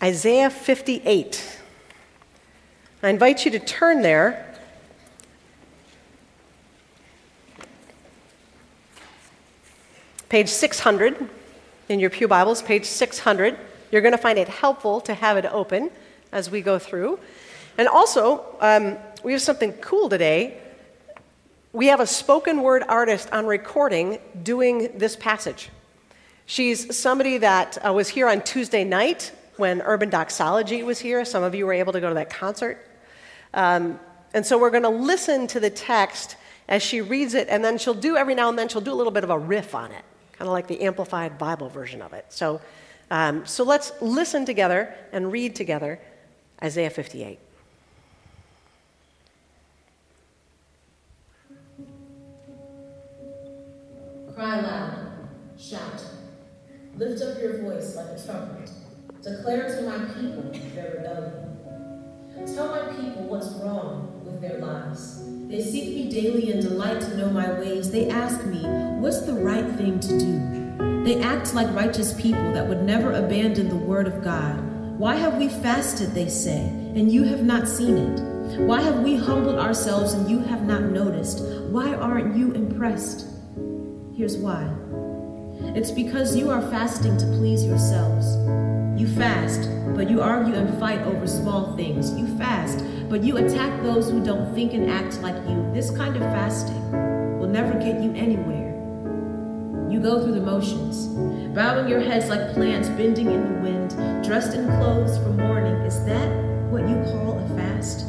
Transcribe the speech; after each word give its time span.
Isaiah 0.00 0.48
58. 0.48 1.58
I 3.02 3.08
invite 3.08 3.44
you 3.44 3.50
to 3.50 3.58
turn 3.58 4.02
there. 4.02 4.44
Page 10.28 10.48
600 10.48 11.28
in 11.88 11.98
your 11.98 12.10
Pew 12.10 12.28
Bibles, 12.28 12.62
page 12.62 12.84
600. 12.84 13.58
You're 13.90 14.02
going 14.02 14.12
to 14.12 14.18
find 14.18 14.38
it 14.38 14.46
helpful 14.46 15.00
to 15.00 15.14
have 15.14 15.36
it 15.36 15.46
open 15.46 15.90
as 16.30 16.48
we 16.48 16.60
go 16.60 16.78
through. 16.78 17.18
And 17.76 17.88
also, 17.88 18.44
um, 18.60 18.98
we 19.24 19.32
have 19.32 19.42
something 19.42 19.72
cool 19.72 20.08
today. 20.08 20.60
We 21.72 21.86
have 21.86 21.98
a 21.98 22.06
spoken 22.06 22.62
word 22.62 22.84
artist 22.88 23.32
on 23.32 23.46
recording 23.46 24.20
doing 24.44 24.96
this 24.96 25.16
passage. 25.16 25.70
She's 26.46 26.96
somebody 26.96 27.38
that 27.38 27.84
uh, 27.84 27.92
was 27.92 28.08
here 28.08 28.28
on 28.28 28.42
Tuesday 28.42 28.84
night 28.84 29.32
when 29.58 29.82
Urban 29.82 30.08
Doxology 30.10 30.82
was 30.82 30.98
here. 30.98 31.24
Some 31.24 31.42
of 31.42 31.54
you 31.54 31.66
were 31.66 31.72
able 31.72 31.92
to 31.92 32.00
go 32.00 32.08
to 32.08 32.14
that 32.14 32.30
concert. 32.30 32.78
Um, 33.54 33.98
and 34.34 34.44
so 34.44 34.58
we're 34.58 34.70
going 34.70 34.82
to 34.82 34.88
listen 34.88 35.46
to 35.48 35.60
the 35.60 35.70
text 35.70 36.36
as 36.68 36.82
she 36.82 37.00
reads 37.00 37.34
it, 37.34 37.48
and 37.48 37.64
then 37.64 37.78
she'll 37.78 37.94
do 37.94 38.16
every 38.16 38.34
now 38.34 38.48
and 38.48 38.58
then, 38.58 38.68
she'll 38.68 38.82
do 38.82 38.92
a 38.92 38.94
little 38.94 39.12
bit 39.12 39.24
of 39.24 39.30
a 39.30 39.38
riff 39.38 39.74
on 39.74 39.90
it, 39.90 40.04
kind 40.32 40.46
of 40.46 40.52
like 40.52 40.66
the 40.66 40.82
amplified 40.82 41.38
Bible 41.38 41.68
version 41.68 42.02
of 42.02 42.12
it. 42.12 42.26
So, 42.28 42.60
um, 43.10 43.46
so 43.46 43.64
let's 43.64 43.92
listen 44.02 44.44
together 44.44 44.94
and 45.12 45.32
read 45.32 45.54
together 45.54 45.98
Isaiah 46.62 46.90
58. 46.90 47.38
Cry 54.34 54.60
loud, 54.60 55.08
shout, 55.58 56.04
lift 56.96 57.22
up 57.22 57.40
your 57.40 57.62
voice 57.62 57.96
like 57.96 58.06
a 58.06 58.22
trumpet, 58.24 58.70
declare 59.22 59.76
to 59.76 59.82
my 59.82 59.98
people 60.14 60.50
their 60.74 60.96
rebellion. 60.96 62.54
Tell 62.54 62.68
my 62.68 62.92
people 62.94 63.24
what's 63.24 63.48
wrong 63.54 64.22
with 64.24 64.40
their 64.40 64.58
lives. 64.58 65.24
They 65.48 65.62
seek 65.62 65.94
me 65.94 66.10
daily 66.10 66.52
and 66.52 66.62
delight 66.62 67.00
to 67.00 67.16
know 67.16 67.30
my 67.30 67.52
ways. 67.58 67.90
They 67.90 68.08
ask 68.08 68.44
me, 68.44 68.62
what's 69.00 69.22
the 69.22 69.34
right 69.34 69.66
thing 69.76 69.98
to 70.00 70.18
do? 70.18 71.04
They 71.04 71.20
act 71.22 71.54
like 71.54 71.74
righteous 71.74 72.12
people 72.20 72.52
that 72.52 72.66
would 72.68 72.82
never 72.82 73.12
abandon 73.12 73.68
the 73.68 73.76
word 73.76 74.06
of 74.06 74.22
God. 74.22 74.58
Why 74.98 75.16
have 75.16 75.36
we 75.36 75.48
fasted, 75.48 76.14
they 76.14 76.28
say, 76.28 76.58
and 76.58 77.10
you 77.10 77.24
have 77.24 77.42
not 77.42 77.68
seen 77.68 77.96
it? 77.96 78.60
Why 78.60 78.80
have 78.82 79.00
we 79.00 79.16
humbled 79.16 79.58
ourselves 79.58 80.12
and 80.12 80.28
you 80.28 80.38
have 80.40 80.62
not 80.62 80.82
noticed? 80.82 81.44
Why 81.70 81.94
aren't 81.94 82.36
you 82.36 82.52
impressed? 82.52 83.26
Here's 84.16 84.36
why 84.36 84.68
it's 85.74 85.90
because 85.90 86.36
you 86.36 86.50
are 86.50 86.62
fasting 86.70 87.16
to 87.18 87.26
please 87.26 87.64
yourselves. 87.64 88.67
You 88.98 89.06
fast, 89.06 89.70
but 89.94 90.10
you 90.10 90.20
argue 90.20 90.54
and 90.54 90.76
fight 90.80 91.00
over 91.02 91.28
small 91.28 91.76
things. 91.76 92.12
You 92.18 92.26
fast, 92.36 92.84
but 93.08 93.22
you 93.22 93.36
attack 93.36 93.80
those 93.84 94.10
who 94.10 94.24
don't 94.24 94.52
think 94.56 94.72
and 94.72 94.90
act 94.90 95.20
like 95.20 95.36
you. 95.48 95.70
This 95.72 95.92
kind 95.92 96.16
of 96.16 96.22
fasting 96.22 96.90
will 97.38 97.46
never 97.46 97.74
get 97.74 98.02
you 98.02 98.12
anywhere. 98.16 98.74
You 99.88 100.00
go 100.00 100.20
through 100.20 100.34
the 100.34 100.40
motions, 100.40 101.06
bowing 101.54 101.88
your 101.88 102.00
heads 102.00 102.28
like 102.28 102.54
plants 102.54 102.88
bending 102.88 103.30
in 103.30 103.54
the 103.54 103.60
wind, 103.60 104.24
dressed 104.24 104.56
in 104.56 104.66
clothes 104.66 105.16
for 105.18 105.28
mourning. 105.28 105.76
Is 105.86 106.04
that 106.04 106.28
what 106.72 106.88
you 106.88 106.96
call 107.04 107.38
a 107.38 107.48
fast? 107.56 108.04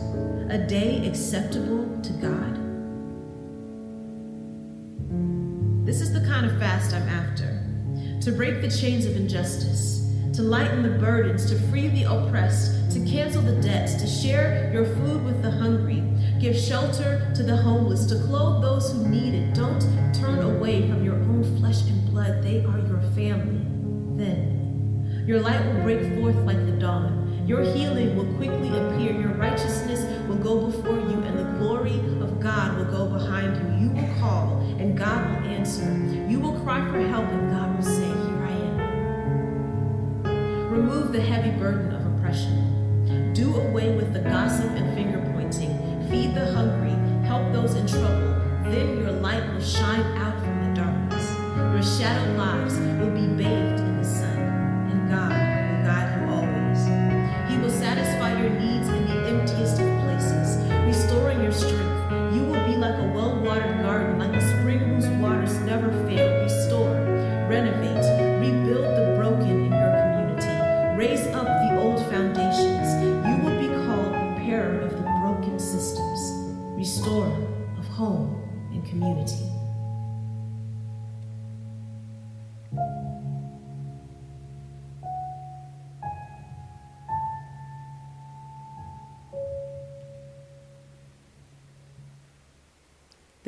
A 0.49 0.57
day 0.57 1.07
acceptable 1.07 1.85
to 2.01 2.13
God? 2.13 2.55
This 5.85 6.01
is 6.01 6.11
the 6.13 6.21
kind 6.21 6.47
of 6.47 6.57
fast 6.57 6.95
I'm 6.95 7.07
after 7.07 7.63
to 8.21 8.31
break 8.31 8.61
the 8.61 8.71
chains 8.71 9.05
of 9.05 9.15
injustice, 9.15 9.98
to 10.33 10.41
lighten 10.41 10.83
the 10.83 10.97
burdens, 10.99 11.49
to 11.49 11.59
free 11.69 11.87
the 11.87 12.03
oppressed, 12.03 12.91
to 12.91 13.05
cancel 13.05 13.41
the 13.41 13.59
debts, 13.61 13.95
to 13.95 14.07
share 14.07 14.71
your 14.73 14.85
food 14.85 15.23
with 15.23 15.41
the 15.41 15.51
hungry, 15.51 16.03
give 16.39 16.55
shelter 16.57 17.31
to 17.35 17.43
the 17.43 17.55
homeless, 17.55 18.05
to 18.05 18.15
clothe 18.25 18.61
those 18.61 18.91
who 18.91 19.07
need 19.07 19.33
it. 19.33 19.53
Don't 19.53 19.81
turn 20.13 20.39
away 20.39 20.89
from 20.89 21.03
your 21.03 21.15
own 21.15 21.43
flesh 21.59 21.81
and 21.83 22.09
blood, 22.11 22.43
they 22.43 22.63
are 22.65 22.79
your 22.79 23.01
family. 23.15 23.65
Then 24.17 25.23
your 25.25 25.41
light 25.41 25.63
will 25.65 25.81
break 25.83 26.01
forth 26.19 26.35
like 26.37 26.65
the 26.65 26.71
dawn. 26.73 27.45
Your 27.45 27.61
healing 27.61 28.15
will 28.15 28.31
quickly 28.37 28.69
appear. 28.69 29.19
Your 29.19 29.33
righteousness 29.33 30.01
will 30.27 30.37
go 30.37 30.67
before 30.67 30.99
you, 30.99 31.21
and 31.23 31.39
the 31.39 31.43
glory 31.57 31.99
of 32.21 32.39
God 32.39 32.77
will 32.77 32.85
go 32.85 33.07
behind 33.07 33.55
you. 33.57 33.87
You 33.87 33.93
will 33.93 34.19
call, 34.19 34.59
and 34.77 34.97
God 34.97 35.27
will 35.29 35.49
answer. 35.49 35.83
You 36.27 36.39
will 36.39 36.59
cry 36.61 36.79
for 36.91 36.99
help, 36.99 37.25
and 37.25 37.51
God 37.51 37.75
will 37.75 37.83
save. 37.83 38.08
Remove 40.89 41.11
the 41.11 41.21
heavy 41.21 41.51
burden 41.51 41.93
of 41.93 42.03
oppression. 42.03 43.31
Do 43.35 43.55
away 43.55 43.95
with 43.95 44.11
the 44.11 44.21
gossip 44.21 44.71
and 44.71 44.91
finger 44.95 45.19
pointing. 45.33 45.77
Feed 46.09 46.33
the 46.33 46.51
hungry. 46.51 46.95
Help 47.27 47.53
those 47.53 47.75
in 47.75 47.85
trouble. 47.85 48.41
Then 48.63 48.97
your 48.97 49.11
light 49.11 49.47
will 49.53 49.61
shine 49.61 50.01
out 50.17 50.43
from 50.43 50.73
the 50.73 50.81
darkness. 50.81 51.31
Your 51.55 51.83
shadowed 51.83 52.35
lives 52.37 52.79
will 52.79 53.11
be 53.11 53.27
bathed 53.37 53.78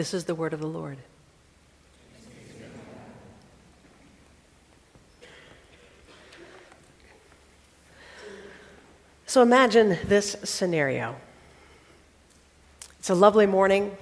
This 0.02 0.16
is 0.16 0.24
the 0.24 0.34
word 0.34 0.52
of 0.52 0.60
the 0.60 0.66
Lord. 0.66 0.98
So 9.28 9.44
imagine 9.44 10.00
this 10.06 10.38
scenario. 10.44 11.18
It's 12.98 13.12
a 13.12 13.14
lovely 13.14 13.46
morning. 13.46 13.96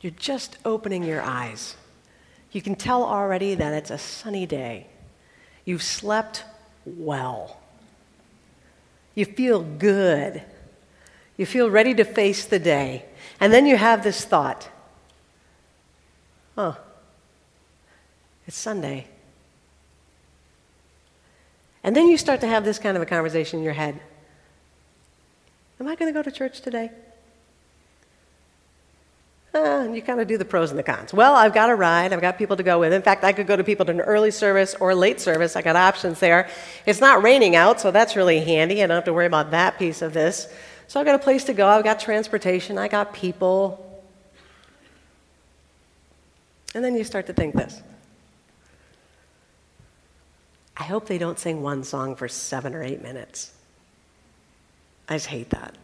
You're 0.00 0.10
just 0.10 0.58
opening 0.64 1.04
your 1.04 1.22
eyes. 1.22 1.76
You 2.50 2.60
can 2.60 2.74
tell 2.74 3.04
already 3.04 3.54
that 3.54 3.72
it's 3.72 3.92
a 3.92 3.98
sunny 3.98 4.46
day. 4.46 4.88
You've 5.64 5.84
slept 5.84 6.42
well. 6.84 7.60
You 9.14 9.26
feel 9.26 9.62
good. 9.62 10.42
You 11.36 11.46
feel 11.46 11.70
ready 11.70 11.94
to 11.94 12.04
face 12.04 12.46
the 12.46 12.58
day. 12.58 13.04
And 13.38 13.52
then 13.52 13.64
you 13.64 13.76
have 13.76 14.02
this 14.02 14.24
thought 14.24 14.70
oh, 16.56 16.76
it's 18.46 18.56
Sunday. 18.56 19.06
And 21.82 21.94
then 21.94 22.08
you 22.08 22.16
start 22.16 22.40
to 22.40 22.46
have 22.46 22.64
this 22.64 22.78
kind 22.78 22.96
of 22.96 23.02
a 23.02 23.06
conversation 23.06 23.58
in 23.58 23.64
your 23.64 23.74
head 23.74 24.00
Am 25.80 25.88
I 25.88 25.96
going 25.96 26.12
to 26.12 26.16
go 26.16 26.22
to 26.22 26.30
church 26.30 26.60
today? 26.60 26.90
Uh, 29.54 29.82
and 29.84 29.94
you 29.94 30.02
kind 30.02 30.20
of 30.20 30.26
do 30.26 30.36
the 30.38 30.44
pros 30.44 30.70
and 30.70 30.78
the 30.78 30.82
cons. 30.82 31.12
Well, 31.12 31.34
I've 31.34 31.54
got 31.54 31.70
a 31.70 31.74
ride. 31.74 32.12
I've 32.12 32.20
got 32.20 32.38
people 32.38 32.56
to 32.56 32.62
go 32.62 32.80
with. 32.80 32.92
In 32.92 33.02
fact, 33.02 33.22
I 33.22 33.32
could 33.32 33.46
go 33.46 33.56
to 33.56 33.62
people 33.62 33.86
to 33.86 33.92
an 33.92 34.00
early 34.00 34.30
service 34.30 34.74
or 34.80 34.94
late 34.94 35.20
service. 35.20 35.56
I 35.56 35.62
got 35.62 35.76
options 35.76 36.20
there. 36.20 36.48
It's 36.86 37.00
not 37.00 37.22
raining 37.22 37.54
out, 37.54 37.80
so 37.80 37.90
that's 37.90 38.16
really 38.16 38.40
handy. 38.40 38.82
I 38.82 38.86
don't 38.86 38.96
have 38.96 39.04
to 39.04 39.12
worry 39.12 39.26
about 39.26 39.50
that 39.52 39.78
piece 39.78 40.02
of 40.02 40.12
this. 40.12 40.48
So 40.88 40.98
I've 40.98 41.06
got 41.06 41.14
a 41.14 41.20
place 41.20 41.44
to 41.44 41.52
go. 41.52 41.68
I've 41.68 41.84
got 41.84 42.00
transportation. 42.00 42.78
I 42.78 42.88
got 42.88 43.12
people. 43.12 43.83
And 46.74 46.84
then 46.84 46.96
you 46.96 47.04
start 47.04 47.26
to 47.26 47.32
think 47.32 47.54
this. 47.54 47.82
I 50.76 50.84
hope 50.84 51.06
they 51.06 51.18
don't 51.18 51.38
sing 51.38 51.62
one 51.62 51.84
song 51.84 52.16
for 52.16 52.26
seven 52.26 52.74
or 52.74 52.82
eight 52.82 53.00
minutes. 53.00 53.52
I 55.08 55.14
just 55.14 55.26
hate 55.26 55.50
that. 55.50 55.76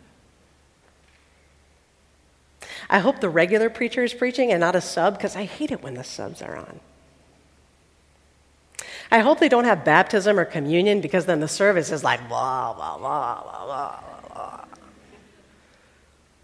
I 2.89 2.99
hope 2.99 3.21
the 3.21 3.29
regular 3.29 3.71
preacher 3.71 4.03
is 4.03 4.13
preaching 4.13 4.51
and 4.51 4.61
not 4.61 4.75
a 4.75 4.81
sub 4.81 5.17
because 5.17 5.37
I 5.37 5.45
hate 5.45 5.71
it 5.71 5.83
when 5.83 5.95
the 5.95 6.03
subs 6.03 6.43
are 6.43 6.57
on. 6.57 6.81
I 9.13 9.21
hope 9.21 9.39
they 9.39 9.49
don't 9.49 9.65
have 9.65 9.85
baptism 9.85 10.39
or 10.39 10.45
communion 10.45 11.01
because 11.01 11.27
then 11.27 11.41
the 11.41 11.49
service 11.49 11.93
is 11.93 12.03
like 12.03 12.29
blah, 12.29 12.73
blah, 12.75 12.99
blah, 12.99 13.43
blah, 13.43 13.65
blah, 13.65 14.01
blah. 14.35 14.65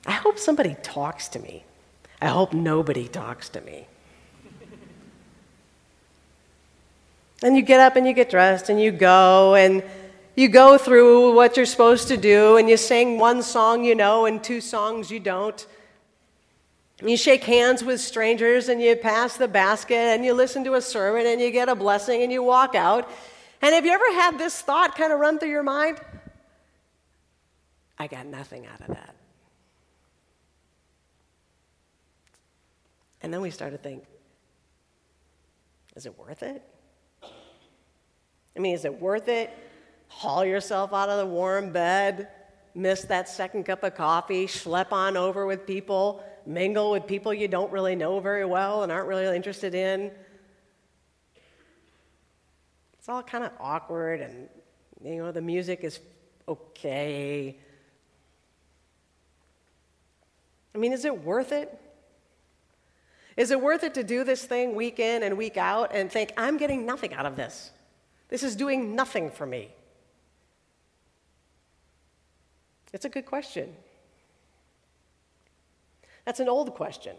I 0.06 0.12
hope 0.12 0.38
somebody 0.38 0.76
talks 0.82 1.28
to 1.28 1.40
me. 1.40 1.64
I 2.20 2.28
hope 2.28 2.52
nobody 2.52 3.08
talks 3.08 3.48
to 3.50 3.60
me. 3.60 3.86
And 7.42 7.56
you 7.56 7.62
get 7.62 7.80
up 7.80 7.96
and 7.96 8.06
you 8.06 8.12
get 8.12 8.30
dressed 8.30 8.68
and 8.68 8.80
you 8.80 8.90
go 8.90 9.54
and 9.54 9.82
you 10.34 10.48
go 10.48 10.78
through 10.78 11.34
what 11.34 11.56
you're 11.56 11.66
supposed 11.66 12.08
to 12.08 12.16
do 12.16 12.56
and 12.56 12.68
you 12.68 12.76
sing 12.76 13.18
one 13.18 13.42
song 13.42 13.84
you 13.84 13.94
know 13.94 14.26
and 14.26 14.42
two 14.42 14.60
songs 14.60 15.10
you 15.10 15.20
don't. 15.20 15.66
You 17.02 17.16
shake 17.16 17.44
hands 17.44 17.84
with 17.84 18.00
strangers 18.00 18.68
and 18.68 18.80
you 18.80 18.96
pass 18.96 19.36
the 19.36 19.48
basket 19.48 19.96
and 19.96 20.24
you 20.24 20.32
listen 20.32 20.64
to 20.64 20.74
a 20.74 20.80
sermon 20.80 21.26
and 21.26 21.40
you 21.40 21.50
get 21.50 21.68
a 21.68 21.74
blessing 21.74 22.22
and 22.22 22.32
you 22.32 22.42
walk 22.42 22.74
out. 22.74 23.10
And 23.60 23.74
have 23.74 23.84
you 23.84 23.92
ever 23.92 24.12
had 24.12 24.38
this 24.38 24.60
thought 24.60 24.96
kind 24.96 25.12
of 25.12 25.18
run 25.18 25.38
through 25.38 25.50
your 25.50 25.62
mind? 25.62 26.00
I 27.98 28.06
got 28.06 28.26
nothing 28.26 28.66
out 28.66 28.80
of 28.80 28.88
that. 28.88 29.14
And 33.22 33.32
then 33.32 33.40
we 33.40 33.50
start 33.50 33.72
to 33.72 33.78
think, 33.78 34.04
is 35.96 36.06
it 36.06 36.18
worth 36.18 36.42
it? 36.42 36.62
I 38.56 38.60
mean, 38.60 38.74
is 38.74 38.84
it 38.84 39.00
worth 39.00 39.28
it? 39.28 39.50
Haul 40.08 40.44
yourself 40.44 40.92
out 40.92 41.08
of 41.08 41.18
the 41.18 41.26
warm 41.26 41.72
bed, 41.72 42.28
miss 42.74 43.02
that 43.02 43.28
second 43.28 43.64
cup 43.64 43.82
of 43.82 43.94
coffee, 43.94 44.46
schlep 44.46 44.92
on 44.92 45.16
over 45.16 45.46
with 45.46 45.66
people, 45.66 46.24
mingle 46.46 46.90
with 46.90 47.06
people 47.06 47.34
you 47.34 47.48
don't 47.48 47.70
really 47.72 47.96
know 47.96 48.20
very 48.20 48.44
well 48.44 48.82
and 48.82 48.92
aren't 48.92 49.08
really 49.08 49.34
interested 49.34 49.74
in. 49.74 50.10
It's 52.98 53.08
all 53.08 53.22
kind 53.22 53.44
of 53.44 53.52
awkward, 53.60 54.20
and 54.20 54.48
you 55.04 55.22
know, 55.22 55.32
the 55.32 55.42
music 55.42 55.84
is 55.84 56.00
okay. 56.48 57.56
I 60.74 60.78
mean, 60.78 60.92
is 60.92 61.04
it 61.04 61.24
worth 61.24 61.52
it? 61.52 61.78
Is 63.36 63.50
it 63.50 63.60
worth 63.60 63.84
it 63.84 63.94
to 63.94 64.02
do 64.02 64.24
this 64.24 64.44
thing 64.44 64.74
week 64.74 64.98
in 64.98 65.22
and 65.22 65.36
week 65.36 65.56
out 65.56 65.90
and 65.92 66.10
think, 66.10 66.32
I'm 66.36 66.56
getting 66.56 66.86
nothing 66.86 67.12
out 67.12 67.26
of 67.26 67.36
this? 67.36 67.70
This 68.28 68.42
is 68.42 68.56
doing 68.56 68.94
nothing 68.94 69.30
for 69.30 69.46
me. 69.46 69.70
It's 72.92 73.04
a 73.04 73.08
good 73.08 73.26
question. 73.26 73.74
That's 76.24 76.40
an 76.40 76.48
old 76.48 76.74
question. 76.74 77.16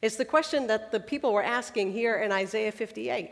It's 0.00 0.16
the 0.16 0.24
question 0.24 0.68
that 0.68 0.92
the 0.92 1.00
people 1.00 1.32
were 1.32 1.42
asking 1.42 1.92
here 1.92 2.16
in 2.16 2.32
Isaiah 2.32 2.72
58. 2.72 3.30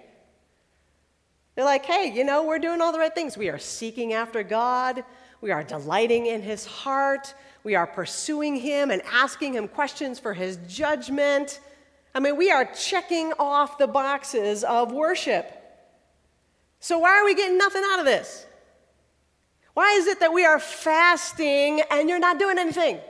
They're 1.55 1.65
like, 1.65 1.87
hey, 1.87 2.13
you 2.13 2.25
know, 2.25 2.45
we're 2.45 2.59
doing 2.59 2.81
all 2.81 2.93
the 2.93 2.99
right 2.99 3.15
things. 3.15 3.37
We 3.37 3.49
are 3.49 3.59
seeking 3.59 4.13
after 4.13 4.43
God, 4.43 5.05
we 5.41 5.53
are 5.53 5.63
delighting 5.63 6.27
in 6.27 6.43
His 6.43 6.67
heart, 6.67 7.35
we 7.63 7.75
are 7.75 7.87
pursuing 7.87 8.57
Him 8.57 8.91
and 8.91 9.01
asking 9.11 9.55
Him 9.55 9.69
questions 9.69 10.19
for 10.19 10.35
His 10.35 10.59
judgment. 10.67 11.61
I 12.15 12.21
mean, 12.21 12.37
we 12.37 12.51
are 12.51 12.65
checking 12.65 13.33
off 13.39 13.79
the 13.79 13.87
boxes 13.87 14.65
of 14.65 14.93
worship. 14.93 15.64
So, 16.85 16.99
why 16.99 17.19
are 17.19 17.25
we 17.25 17.35
getting 17.35 17.57
nothing 17.57 17.83
out 17.93 17.99
of 17.99 18.05
this? 18.05 18.45
Why 19.73 19.95
is 19.95 20.07
it 20.07 20.21
that 20.21 20.35
we 20.35 20.45
are 20.45 20.61
fasting 20.61 21.81
and 21.91 22.11
you're 22.11 22.19
not 22.19 22.39
doing 22.39 22.59
anything? 22.59 23.01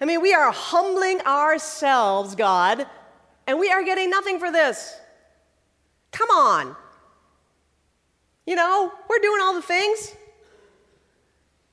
I 0.00 0.04
mean, 0.04 0.22
we 0.22 0.34
are 0.34 0.52
humbling 0.52 1.20
ourselves, 1.22 2.36
God, 2.36 2.86
and 3.48 3.58
we 3.58 3.72
are 3.72 3.82
getting 3.82 4.08
nothing 4.08 4.38
for 4.38 4.52
this. 4.52 4.96
Come 6.12 6.30
on. 6.30 6.76
You 8.46 8.54
know, 8.54 8.92
we're 9.08 9.18
doing 9.18 9.40
all 9.42 9.54
the 9.54 9.62
things. 9.62 10.14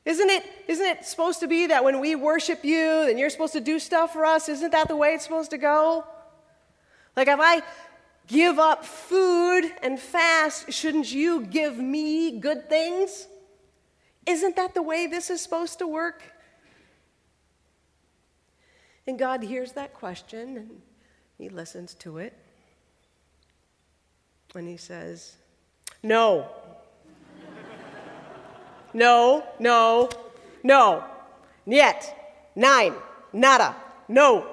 Isn't 0.03 0.31
it, 0.31 0.51
isn't 0.67 0.83
it 0.83 1.05
supposed 1.05 1.41
to 1.41 1.47
be 1.47 1.67
that 1.67 1.83
when 1.83 1.99
we 1.99 2.15
worship 2.15 2.65
you, 2.65 3.05
then 3.05 3.19
you're 3.19 3.29
supposed 3.29 3.53
to 3.53 3.61
do 3.61 3.77
stuff 3.77 4.13
for 4.13 4.25
us? 4.25 4.49
Isn't 4.49 4.71
that 4.71 4.87
the 4.87 4.95
way 4.95 5.13
it's 5.13 5.25
supposed 5.25 5.51
to 5.51 5.59
go? 5.59 6.05
Like, 7.15 7.27
if 7.27 7.39
I 7.39 7.61
give 8.27 8.59
up 8.59 8.85
food 8.85 9.71
and 9.81 9.99
fast, 9.99 10.71
shouldn't 10.71 11.11
you 11.11 11.41
give 11.45 11.77
me 11.77 12.39
good 12.39 12.69
things? 12.69 13.27
Isn't 14.25 14.57
that 14.57 14.73
the 14.73 14.81
way 14.81 15.07
this 15.07 15.29
is 15.29 15.41
supposed 15.41 15.79
to 15.79 15.87
work? 15.87 16.21
And 19.07 19.17
God 19.17 19.41
hears 19.41 19.71
that 19.71 19.93
question 19.93 20.57
and 20.57 20.81
he 21.37 21.47
listens 21.47 21.93
to 21.95 22.17
it. 22.17 22.37
And 24.53 24.67
he 24.67 24.77
says, 24.77 25.35
No. 26.03 26.49
no, 28.93 29.45
no, 29.59 30.09
no. 30.63 31.03
Yet. 31.65 32.13
Nine. 32.55 32.95
Nada. 33.31 33.75
No. 34.07 34.47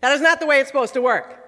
That 0.00 0.12
is 0.12 0.20
not 0.20 0.40
the 0.40 0.46
way 0.46 0.60
it's 0.60 0.68
supposed 0.68 0.94
to 0.94 1.02
work. 1.02 1.40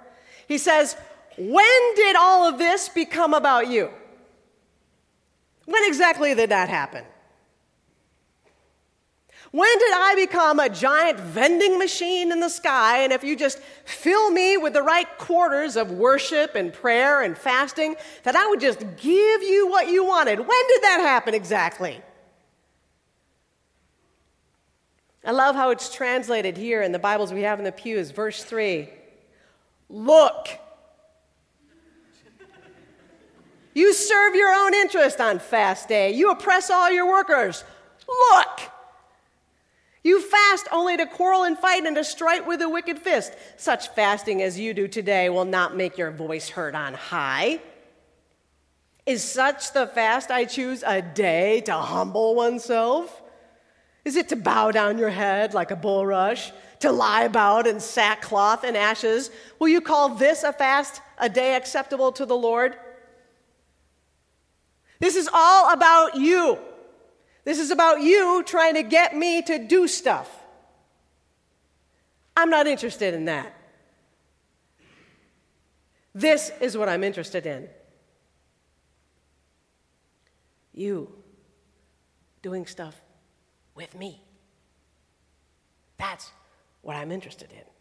He 0.48 0.58
says, 0.58 0.96
When 1.36 1.94
did 1.94 2.16
all 2.16 2.48
of 2.48 2.58
this 2.58 2.88
become 2.88 3.34
about 3.34 3.68
you? 3.68 3.90
When 5.66 5.82
exactly 5.84 6.34
did 6.34 6.50
that 6.50 6.68
happen? 6.68 7.04
When 9.52 9.78
did 9.78 9.92
I 9.94 10.14
become 10.16 10.60
a 10.60 10.68
giant 10.68 11.20
vending 11.20 11.78
machine 11.78 12.32
in 12.32 12.40
the 12.40 12.48
sky? 12.48 12.98
And 12.98 13.12
if 13.12 13.22
you 13.22 13.36
just 13.36 13.58
fill 13.84 14.30
me 14.30 14.56
with 14.56 14.72
the 14.72 14.82
right 14.82 15.06
quarters 15.18 15.76
of 15.76 15.92
worship 15.92 16.54
and 16.54 16.72
prayer 16.72 17.22
and 17.22 17.38
fasting, 17.38 17.96
that 18.24 18.36
I 18.36 18.48
would 18.48 18.60
just 18.60 18.80
give 18.80 19.42
you 19.42 19.66
what 19.68 19.88
you 19.88 20.04
wanted. 20.04 20.38
When 20.38 20.68
did 20.68 20.82
that 20.82 21.00
happen 21.00 21.32
exactly? 21.34 22.00
I 25.24 25.32
love 25.32 25.56
how 25.56 25.70
it's 25.70 25.92
translated 25.92 26.56
here 26.56 26.82
in 26.82 26.92
the 26.92 26.98
Bibles 26.98 27.32
we 27.32 27.42
have 27.42 27.58
in 27.58 27.64
the 27.64 27.72
pews, 27.72 28.10
verse 28.10 28.44
3. 28.44 28.88
Look. 29.88 30.48
You 33.76 33.92
serve 33.92 34.34
your 34.34 34.54
own 34.54 34.72
interest 34.72 35.20
on 35.20 35.38
fast 35.38 35.86
day. 35.86 36.10
You 36.12 36.30
oppress 36.30 36.70
all 36.70 36.90
your 36.90 37.06
workers. 37.06 37.62
Look. 38.08 38.60
You 40.02 40.22
fast 40.22 40.66
only 40.72 40.96
to 40.96 41.04
quarrel 41.04 41.42
and 41.42 41.58
fight 41.58 41.84
and 41.84 41.94
to 41.96 42.02
strike 42.02 42.46
with 42.46 42.62
a 42.62 42.70
wicked 42.70 42.98
fist. 42.98 43.34
Such 43.58 43.88
fasting 43.88 44.40
as 44.40 44.58
you 44.58 44.72
do 44.72 44.88
today 44.88 45.28
will 45.28 45.44
not 45.44 45.76
make 45.76 45.98
your 45.98 46.10
voice 46.10 46.48
heard 46.48 46.74
on 46.74 46.94
high. 46.94 47.60
Is 49.04 49.22
such 49.22 49.74
the 49.74 49.86
fast 49.86 50.30
I 50.30 50.46
choose 50.46 50.82
a 50.82 51.02
day 51.02 51.60
to 51.66 51.74
humble 51.74 52.34
oneself? 52.34 53.20
Is 54.06 54.16
it 54.16 54.30
to 54.30 54.36
bow 54.36 54.70
down 54.70 54.96
your 54.96 55.10
head 55.10 55.52
like 55.52 55.70
a 55.70 55.76
bulrush, 55.76 56.50
to 56.80 56.90
lie 56.90 57.24
about 57.24 57.66
in 57.66 57.80
sackcloth 57.80 58.64
and 58.64 58.74
ashes? 58.74 59.30
Will 59.58 59.68
you 59.68 59.82
call 59.82 60.08
this 60.08 60.44
a 60.44 60.52
fast, 60.54 61.02
a 61.18 61.28
day 61.28 61.56
acceptable 61.56 62.10
to 62.12 62.24
the 62.24 62.36
Lord? 62.36 62.78
This 64.98 65.16
is 65.16 65.28
all 65.32 65.72
about 65.72 66.16
you. 66.16 66.58
This 67.44 67.58
is 67.58 67.70
about 67.70 68.00
you 68.00 68.42
trying 68.44 68.74
to 68.74 68.82
get 68.82 69.16
me 69.16 69.42
to 69.42 69.66
do 69.66 69.86
stuff. 69.86 70.28
I'm 72.36 72.50
not 72.50 72.66
interested 72.66 73.14
in 73.14 73.26
that. 73.26 73.54
This 76.14 76.50
is 76.60 76.76
what 76.76 76.88
I'm 76.88 77.04
interested 77.04 77.46
in. 77.46 77.68
You 80.72 81.12
doing 82.42 82.66
stuff 82.66 83.00
with 83.74 83.94
me. 83.94 84.22
That's 85.98 86.30
what 86.82 86.96
I'm 86.96 87.10
interested 87.12 87.50
in. 87.52 87.75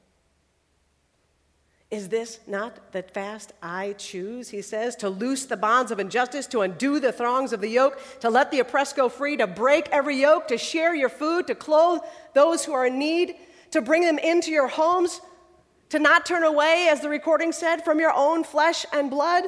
Is 1.96 2.10
this 2.10 2.42
not 2.46 2.92
the 2.92 3.04
fast 3.04 3.54
I 3.64 3.94
choose? 3.94 4.50
He 4.50 4.62
says, 4.62 4.98
to 4.98 5.08
loose 5.08 5.46
the 5.46 5.56
bonds 5.56 5.92
of 5.92 6.00
injustice, 6.02 6.46
to 6.48 6.60
undo 6.60 7.00
the 7.00 7.14
thongs 7.14 7.54
of 7.54 7.62
the 7.62 7.70
yoke, 7.70 7.98
to 8.20 8.30
let 8.30 8.52
the 8.52 8.60
oppressed 8.60 8.98
go 8.98 9.08
free, 9.08 9.38
to 9.38 9.48
break 9.48 9.88
every 9.94 10.18
yoke, 10.18 10.50
to 10.50 10.58
share 10.58 10.94
your 10.94 11.08
food, 11.08 11.48
to 11.48 11.56
clothe 11.56 12.02
those 12.34 12.66
who 12.66 12.74
are 12.74 12.86
in 12.86 13.00
need, 13.00 13.38
to 13.72 13.82
bring 13.82 14.02
them 14.02 14.20
into 14.20 14.52
your 14.52 14.68
homes, 14.68 15.22
to 15.88 15.98
not 15.98 16.26
turn 16.26 16.44
away, 16.44 16.90
as 16.92 17.00
the 17.00 17.08
recording 17.08 17.54
said, 17.54 17.78
from 17.86 17.98
your 18.02 18.12
own 18.14 18.44
flesh 18.44 18.86
and 18.92 19.10
blood? 19.10 19.46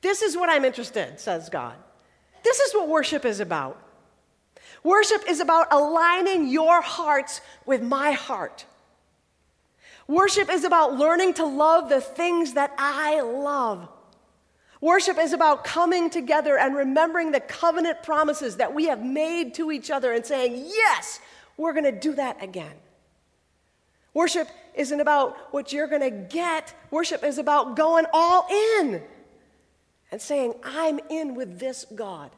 This 0.00 0.22
is 0.22 0.38
what 0.38 0.48
I'm 0.48 0.64
interested, 0.64 1.20
says 1.20 1.50
God. 1.50 1.76
This 2.42 2.60
is 2.60 2.72
what 2.72 2.88
worship 2.88 3.26
is 3.26 3.40
about. 3.40 3.78
Worship 4.82 5.22
is 5.28 5.40
about 5.40 5.68
aligning 5.72 6.48
your 6.48 6.82
hearts 6.82 7.40
with 7.64 7.82
my 7.82 8.12
heart. 8.12 8.64
Worship 10.08 10.50
is 10.50 10.64
about 10.64 10.98
learning 10.98 11.34
to 11.34 11.46
love 11.46 11.88
the 11.88 12.00
things 12.00 12.54
that 12.54 12.72
I 12.76 13.20
love. 13.20 13.88
Worship 14.80 15.16
is 15.16 15.32
about 15.32 15.62
coming 15.62 16.10
together 16.10 16.58
and 16.58 16.74
remembering 16.74 17.30
the 17.30 17.38
covenant 17.38 18.02
promises 18.02 18.56
that 18.56 18.74
we 18.74 18.86
have 18.86 19.02
made 19.02 19.54
to 19.54 19.70
each 19.70 19.92
other 19.92 20.12
and 20.12 20.26
saying, 20.26 20.64
Yes, 20.66 21.20
we're 21.56 21.72
going 21.72 21.84
to 21.84 21.92
do 21.92 22.14
that 22.14 22.42
again. 22.42 22.74
Worship 24.12 24.48
isn't 24.74 25.00
about 25.00 25.36
what 25.52 25.72
you're 25.72 25.86
going 25.86 26.02
to 26.02 26.10
get, 26.10 26.74
worship 26.90 27.22
is 27.22 27.38
about 27.38 27.76
going 27.76 28.06
all 28.12 28.48
in 28.50 29.02
and 30.10 30.20
saying, 30.20 30.54
I'm 30.64 30.98
in 31.08 31.36
with 31.36 31.60
this 31.60 31.86
God. 31.94 32.30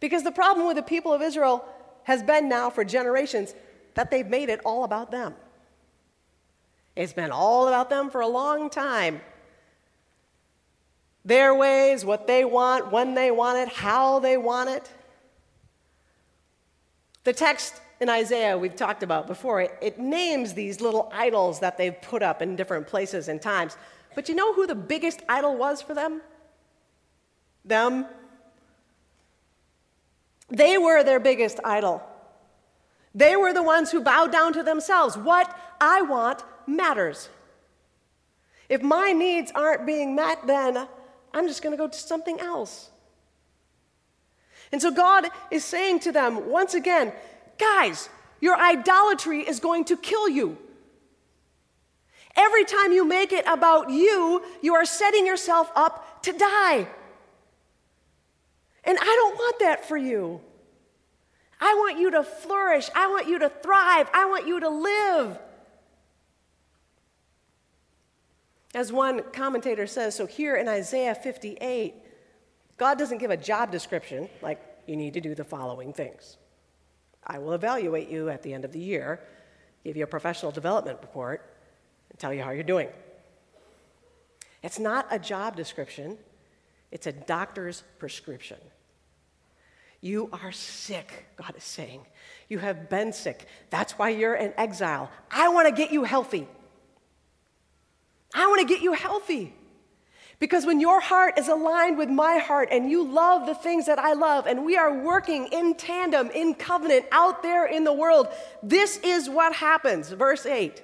Because 0.00 0.22
the 0.22 0.32
problem 0.32 0.66
with 0.66 0.76
the 0.76 0.82
people 0.82 1.12
of 1.12 1.22
Israel 1.22 1.64
has 2.04 2.22
been 2.22 2.48
now 2.48 2.70
for 2.70 2.84
generations 2.84 3.54
that 3.94 4.10
they've 4.10 4.26
made 4.26 4.48
it 4.48 4.60
all 4.64 4.84
about 4.84 5.10
them. 5.10 5.34
It's 6.96 7.12
been 7.12 7.30
all 7.30 7.68
about 7.68 7.90
them 7.90 8.10
for 8.10 8.20
a 8.20 8.26
long 8.26 8.70
time. 8.70 9.20
Their 11.24 11.54
ways, 11.54 12.04
what 12.04 12.26
they 12.26 12.44
want, 12.44 12.90
when 12.90 13.14
they 13.14 13.30
want 13.30 13.58
it, 13.58 13.68
how 13.68 14.18
they 14.18 14.36
want 14.36 14.70
it. 14.70 14.90
The 17.24 17.32
text 17.34 17.80
in 18.00 18.08
Isaiah 18.08 18.56
we've 18.56 18.74
talked 18.74 19.02
about 19.02 19.26
before, 19.26 19.60
it, 19.60 19.76
it, 19.82 19.98
names 19.98 20.54
these 20.54 20.80
little 20.80 21.10
idols 21.14 21.60
that 21.60 21.76
they've 21.76 22.00
put 22.00 22.22
up 22.22 22.40
in 22.40 22.56
different 22.56 22.86
places 22.86 23.28
and 23.28 23.40
times. 23.40 23.76
But 24.14 24.28
you 24.28 24.34
know 24.34 24.54
who 24.54 24.66
the 24.66 24.74
biggest 24.74 25.20
idol 25.28 25.56
was 25.56 25.82
for 25.82 25.92
them? 25.92 26.22
Them. 27.64 28.06
They 30.50 30.78
were 30.78 31.02
their 31.04 31.20
biggest 31.20 31.60
idol. 31.64 32.02
They 33.14 33.36
were 33.36 33.52
the 33.52 33.62
ones 33.62 33.90
who 33.90 34.00
bowed 34.00 34.32
down 34.32 34.52
to 34.54 34.62
themselves. 34.62 35.16
What 35.16 35.56
I 35.80 36.02
want 36.02 36.42
matters. 36.66 37.28
If 38.68 38.82
my 38.82 39.12
needs 39.12 39.50
aren't 39.54 39.86
being 39.86 40.14
met, 40.14 40.46
then 40.46 40.86
I'm 41.34 41.48
just 41.48 41.62
going 41.62 41.72
to 41.72 41.76
go 41.76 41.88
to 41.88 41.98
something 41.98 42.38
else. 42.40 42.90
And 44.72 44.80
so 44.80 44.90
God 44.90 45.26
is 45.50 45.64
saying 45.64 46.00
to 46.00 46.12
them 46.12 46.48
once 46.48 46.74
again, 46.74 47.12
guys, 47.58 48.08
your 48.40 48.56
idolatry 48.56 49.40
is 49.40 49.58
going 49.58 49.84
to 49.86 49.96
kill 49.96 50.28
you. 50.28 50.56
Every 52.36 52.64
time 52.64 52.92
you 52.92 53.04
make 53.04 53.32
it 53.32 53.44
about 53.46 53.90
you, 53.90 54.42
you 54.62 54.74
are 54.74 54.84
setting 54.84 55.26
yourself 55.26 55.70
up 55.74 56.22
to 56.22 56.32
die. 56.32 56.86
And 58.84 58.98
I 58.98 59.04
don't 59.04 59.34
want 59.34 59.58
that 59.60 59.86
for 59.86 59.96
you. 59.96 60.40
I 61.60 61.74
want 61.74 61.98
you 61.98 62.10
to 62.12 62.22
flourish. 62.22 62.88
I 62.94 63.08
want 63.08 63.28
you 63.28 63.38
to 63.40 63.48
thrive. 63.48 64.08
I 64.14 64.26
want 64.26 64.46
you 64.46 64.60
to 64.60 64.68
live. 64.68 65.38
As 68.74 68.92
one 68.92 69.22
commentator 69.32 69.86
says, 69.86 70.14
so 70.14 70.26
here 70.26 70.56
in 70.56 70.68
Isaiah 70.68 71.14
58, 71.14 71.94
God 72.76 72.98
doesn't 72.98 73.18
give 73.18 73.30
a 73.30 73.36
job 73.36 73.70
description 73.72 74.28
like 74.40 74.60
you 74.86 74.96
need 74.96 75.14
to 75.14 75.20
do 75.20 75.34
the 75.34 75.44
following 75.44 75.92
things. 75.92 76.36
I 77.26 77.38
will 77.38 77.52
evaluate 77.52 78.08
you 78.08 78.28
at 78.28 78.42
the 78.42 78.54
end 78.54 78.64
of 78.64 78.72
the 78.72 78.78
year, 78.78 79.20
give 79.84 79.96
you 79.96 80.04
a 80.04 80.06
professional 80.06 80.52
development 80.52 80.98
report, 81.02 81.44
and 82.10 82.18
tell 82.18 82.32
you 82.32 82.42
how 82.42 82.50
you're 82.52 82.62
doing. 82.62 82.88
It's 84.62 84.78
not 84.78 85.06
a 85.10 85.18
job 85.18 85.56
description, 85.56 86.16
it's 86.90 87.06
a 87.06 87.12
doctor's 87.12 87.82
prescription. 87.98 88.58
You 90.00 90.30
are 90.32 90.50
sick, 90.50 91.26
God 91.36 91.54
is 91.56 91.64
saying. 91.64 92.00
You 92.48 92.58
have 92.58 92.88
been 92.88 93.12
sick. 93.12 93.46
That's 93.68 93.92
why 93.92 94.10
you're 94.10 94.34
in 94.34 94.54
exile. 94.56 95.10
I 95.30 95.48
want 95.48 95.68
to 95.68 95.74
get 95.74 95.92
you 95.92 96.04
healthy. 96.04 96.48
I 98.34 98.46
want 98.46 98.60
to 98.60 98.66
get 98.66 98.82
you 98.82 98.92
healthy. 98.92 99.54
Because 100.38 100.64
when 100.64 100.80
your 100.80 101.00
heart 101.00 101.38
is 101.38 101.48
aligned 101.48 101.98
with 101.98 102.08
my 102.08 102.38
heart 102.38 102.70
and 102.72 102.90
you 102.90 103.06
love 103.06 103.46
the 103.46 103.54
things 103.54 103.84
that 103.86 103.98
I 103.98 104.14
love, 104.14 104.46
and 104.46 104.64
we 104.64 104.74
are 104.78 105.02
working 105.02 105.48
in 105.52 105.74
tandem, 105.74 106.30
in 106.30 106.54
covenant 106.54 107.04
out 107.12 107.42
there 107.42 107.66
in 107.66 107.84
the 107.84 107.92
world, 107.92 108.28
this 108.62 108.96
is 109.04 109.28
what 109.28 109.52
happens. 109.52 110.08
Verse 110.08 110.46
8. 110.46 110.82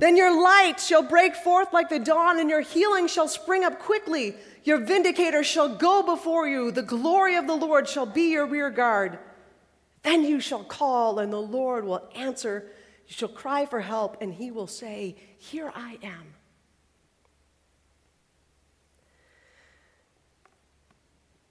Then 0.00 0.16
your 0.16 0.42
light 0.42 0.80
shall 0.80 1.02
break 1.02 1.34
forth 1.36 1.74
like 1.74 1.90
the 1.90 1.98
dawn, 1.98 2.40
and 2.40 2.48
your 2.48 2.62
healing 2.62 3.06
shall 3.06 3.28
spring 3.28 3.64
up 3.64 3.78
quickly. 3.78 4.34
Your 4.64 4.78
vindicator 4.78 5.44
shall 5.44 5.76
go 5.76 6.02
before 6.02 6.48
you. 6.48 6.70
The 6.70 6.82
glory 6.82 7.36
of 7.36 7.46
the 7.46 7.54
Lord 7.54 7.86
shall 7.86 8.06
be 8.06 8.32
your 8.32 8.46
rear 8.46 8.70
guard. 8.70 9.18
Then 10.02 10.24
you 10.24 10.40
shall 10.40 10.64
call, 10.64 11.18
and 11.18 11.30
the 11.30 11.36
Lord 11.36 11.84
will 11.84 12.08
answer. 12.14 12.72
You 13.08 13.12
shall 13.12 13.28
cry 13.28 13.66
for 13.66 13.80
help, 13.80 14.16
and 14.22 14.32
he 14.32 14.50
will 14.50 14.66
say, 14.66 15.16
Here 15.36 15.70
I 15.74 15.98
am. 16.02 16.32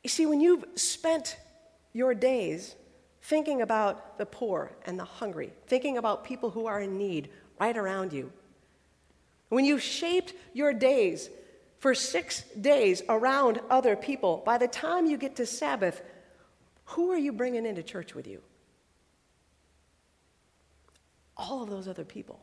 You 0.02 0.10
see, 0.10 0.26
when 0.26 0.42
you've 0.42 0.66
spent 0.74 1.38
your 1.94 2.16
days 2.16 2.76
thinking 3.22 3.62
about 3.62 4.18
the 4.18 4.26
poor 4.26 4.72
and 4.88 4.98
the 4.98 5.06
hungry, 5.06 5.54
thinking 5.68 6.00
about 6.00 6.24
people 6.24 6.50
who 6.50 6.66
are 6.66 6.82
in 6.82 6.98
need 6.98 7.30
right 7.60 7.78
around 7.78 8.12
you, 8.12 8.32
when 9.50 9.66
you've 9.66 9.82
shaped 9.82 10.34
your 10.54 10.74
days 10.74 11.30
for 11.80 11.96
six 11.96 12.44
days 12.60 13.02
around 13.10 13.60
other 13.70 13.96
people, 13.96 14.44
by 14.46 14.58
the 14.58 14.68
time 14.68 15.06
you 15.06 15.18
get 15.18 15.36
to 15.38 15.46
Sabbath, 15.46 16.02
who 16.86 17.12
are 17.12 17.18
you 17.18 17.32
bringing 17.32 17.66
into 17.66 17.84
church 17.84 18.16
with 18.16 18.28
you? 18.28 18.42
All 21.38 21.64
of 21.64 21.70
those 21.70 21.88
other 21.88 22.06
people. 22.06 22.40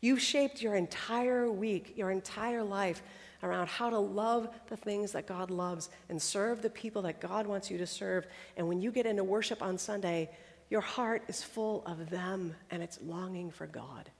You've 0.00 0.20
shaped 0.20 0.60
your 0.60 0.74
entire 0.74 1.50
week, 1.50 1.94
your 1.96 2.10
entire 2.10 2.62
life 2.62 3.02
around 3.42 3.68
how 3.68 3.90
to 3.90 3.98
love 3.98 4.48
the 4.68 4.76
things 4.76 5.12
that 5.12 5.26
God 5.26 5.50
loves 5.50 5.90
and 6.08 6.20
serve 6.20 6.62
the 6.62 6.70
people 6.70 7.02
that 7.02 7.20
God 7.20 7.46
wants 7.46 7.70
you 7.70 7.78
to 7.78 7.86
serve. 7.86 8.26
And 8.56 8.68
when 8.68 8.80
you 8.80 8.90
get 8.90 9.06
into 9.06 9.24
worship 9.24 9.62
on 9.62 9.78
Sunday, 9.78 10.30
your 10.70 10.80
heart 10.80 11.24
is 11.28 11.42
full 11.42 11.82
of 11.86 12.10
them 12.10 12.54
and 12.70 12.82
it's 12.82 12.98
longing 13.02 13.50
for 13.50 13.66
God. 13.66 14.10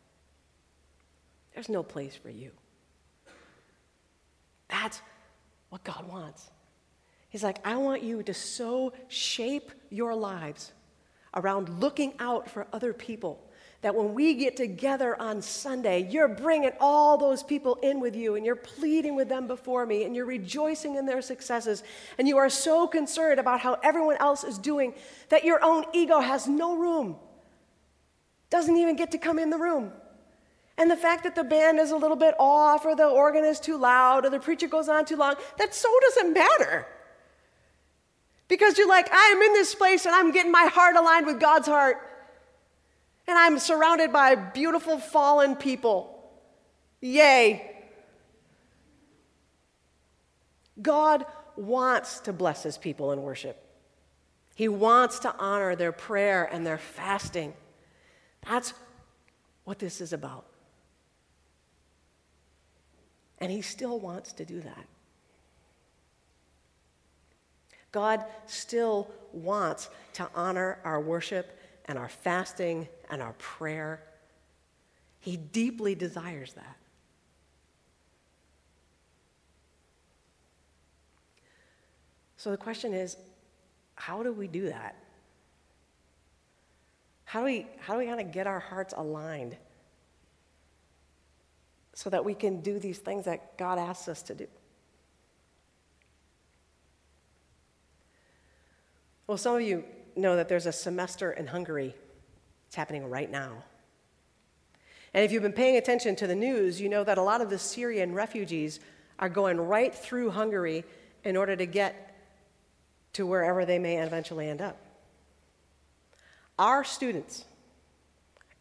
There's 1.55 1.69
no 1.69 1.83
place 1.83 2.17
for 2.17 2.31
you. 2.31 2.51
That's 4.69 5.01
what 5.71 5.85
God 5.85 6.09
wants. 6.09 6.51
He's 7.29 7.43
like, 7.43 7.59
I 7.65 7.77
want 7.77 8.03
you 8.03 8.23
to 8.23 8.35
so 8.35 8.93
shape 9.09 9.71
your 9.91 10.15
lives 10.15 10.73
around 11.35 11.81
looking 11.81 12.15
out 12.19 12.51
for 12.51 12.67
other 12.73 12.93
people 12.93 13.41
that 13.85 13.95
when 13.95 14.15
we 14.15 14.33
get 14.33 14.57
together 14.57 15.21
on 15.21 15.43
Sunday, 15.43 16.09
you're 16.11 16.27
bringing 16.27 16.71
all 16.81 17.19
those 17.19 17.43
people 17.43 17.75
in 17.83 18.01
with 18.01 18.17
you 18.17 18.35
and 18.35 18.47
you're 18.47 18.57
pleading 18.57 19.15
with 19.15 19.29
them 19.29 19.47
before 19.47 19.85
me 19.85 20.05
and 20.05 20.17
you're 20.17 20.25
rejoicing 20.25 20.95
in 20.95 21.05
their 21.05 21.21
successes 21.21 21.83
and 22.17 22.27
you 22.27 22.39
are 22.39 22.49
so 22.49 22.87
concerned 22.87 23.39
about 23.39 23.61
how 23.61 23.75
everyone 23.83 24.17
else 24.21 24.43
is 24.43 24.57
doing 24.57 24.95
that 25.29 25.45
your 25.45 25.63
own 25.63 25.85
ego 25.93 26.21
has 26.21 26.49
no 26.49 26.77
room, 26.77 27.17
doesn't 28.49 28.79
even 28.79 28.97
get 28.97 29.11
to 29.11 29.19
come 29.19 29.39
in 29.39 29.51
the 29.51 29.59
room. 29.59 29.93
And 30.76 30.90
the 30.90 30.97
fact 30.97 31.23
that 31.23 31.37
the 31.37 31.45
band 31.45 31.78
is 31.78 31.93
a 31.93 31.97
little 31.97 32.16
bit 32.16 32.35
off, 32.38 32.85
or 32.85 32.97
the 32.97 33.07
organ 33.07 33.45
is 33.45 33.61
too 33.61 33.78
loud, 33.78 34.26
or 34.26 34.31
the 34.31 34.40
preacher 34.40 34.66
goes 34.66 34.88
on 34.88 35.04
too 35.04 35.16
long, 35.16 35.37
that 35.59 35.75
so 35.75 35.88
doesn't 36.02 36.33
matter. 36.33 36.87
Because 38.49 38.76
you're 38.76 38.88
like, 38.88 39.09
I 39.12 39.33
am 39.37 39.43
in 39.43 39.52
this 39.54 39.75
place 39.75 40.04
and 40.04 40.14
I'm 40.14 40.33
getting 40.33 40.52
my 40.52 40.64
heart 40.66 40.97
aligned 40.97 41.26
with 41.26 41.40
God's 41.40 41.66
heart. 41.66 41.97
And 43.26 43.38
I'm 43.38 43.59
surrounded 43.59 44.12
by 44.12 44.35
beautiful 44.35 44.99
fallen 44.99 45.57
people. 45.57 46.11
Yay. 47.00 47.71
God 50.81 51.25
wants 51.57 52.21
to 52.21 52.33
bless 52.33 52.64
his 52.64 52.76
people 52.76 53.12
in 53.12 53.23
worship. 53.23 53.61
He 54.57 54.69
wants 54.69 55.21
to 55.21 55.35
honor 55.38 55.75
their 55.75 55.93
prayer 55.93 56.45
and 56.45 56.66
their 56.66 56.78
fasting. 56.78 57.54
That's 58.49 58.75
what 59.64 59.78
this 59.78 60.00
is 60.00 60.12
about. 60.12 60.45
And 63.38 63.50
He 63.50 63.62
still 63.62 63.99
wants 63.99 64.33
to 64.35 64.45
do 64.45 64.61
that. 64.61 64.87
God 67.93 68.25
still 68.47 69.09
wants 69.33 69.88
to 70.14 70.29
honor 70.35 70.79
our 70.85 71.00
worship 71.00 71.59
and 71.85 71.97
our 71.97 72.09
fasting 72.09 72.88
and 73.09 73.23
our 73.23 73.35
prayer. 73.35 74.03
He 75.21 75.37
deeply 75.37 75.95
desires 75.95 76.55
that. 76.55 76.76
So 82.37 82.50
the 82.50 82.57
question 82.57 82.93
is 82.93 83.17
how 83.95 84.23
do 84.23 84.33
we 84.33 84.49
do 84.49 84.69
that? 84.69 84.97
How 87.25 87.41
do 87.41 87.47
we, 87.47 87.67
how 87.79 87.95
do 87.95 88.00
we 88.00 88.07
kind 88.07 88.21
of 88.21 88.33
get 88.33 88.47
our 88.47 88.61
hearts 88.61 88.93
aligned 88.97 89.57
so 91.95 92.11
that 92.11 92.25
we 92.25 92.35
can 92.35 92.61
do 92.61 92.79
these 92.79 92.99
things 92.99 93.25
that 93.25 93.57
God 93.57 93.79
asks 93.79 94.09
us 94.09 94.23
to 94.23 94.35
do. 94.35 94.47
Well, 99.27 99.39
some 99.39 99.57
of 99.57 99.63
you 99.63 99.85
know 100.17 100.37
that 100.37 100.49
there's 100.49 100.67
a 100.67 100.73
semester 100.73 101.33
in 101.33 101.47
Hungary. 101.47 101.95
It's 102.67 102.77
happening 102.77 103.09
right 103.09 103.31
now. 103.31 103.65
And 105.15 105.25
if 105.25 105.31
you've 105.31 105.43
been 105.43 105.53
paying 105.53 105.77
attention 105.77 106.17
to 106.17 106.27
the 106.27 106.35
news, 106.35 106.81
you 106.81 106.89
know 106.89 107.05
that 107.05 107.17
a 107.17 107.23
lot 107.23 107.41
of 107.41 107.49
the 107.49 107.59
Syrian 107.59 108.13
refugees 108.13 108.81
are 109.19 109.29
going 109.29 109.59
right 109.59 109.95
through 109.95 110.31
Hungary 110.31 110.85
in 111.23 111.37
order 111.37 111.55
to 111.55 111.67
get 111.67 112.17
to 113.15 113.25
wherever 113.25 113.65
they 113.65 113.79
may 113.79 113.99
eventually 113.99 114.49
end 114.49 114.61
up. 114.61 114.77
Our 116.59 116.85
students, 116.85 117.45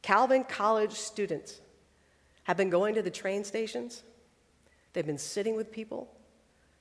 Calvin 0.03 0.43
College 0.43 0.93
students, 0.93 1.59
have 2.43 2.57
been 2.57 2.69
going 2.69 2.95
to 2.95 3.01
the 3.01 3.11
train 3.11 3.43
stations. 3.43 4.03
They've 4.93 5.05
been 5.05 5.17
sitting 5.17 5.55
with 5.55 5.71
people. 5.71 6.11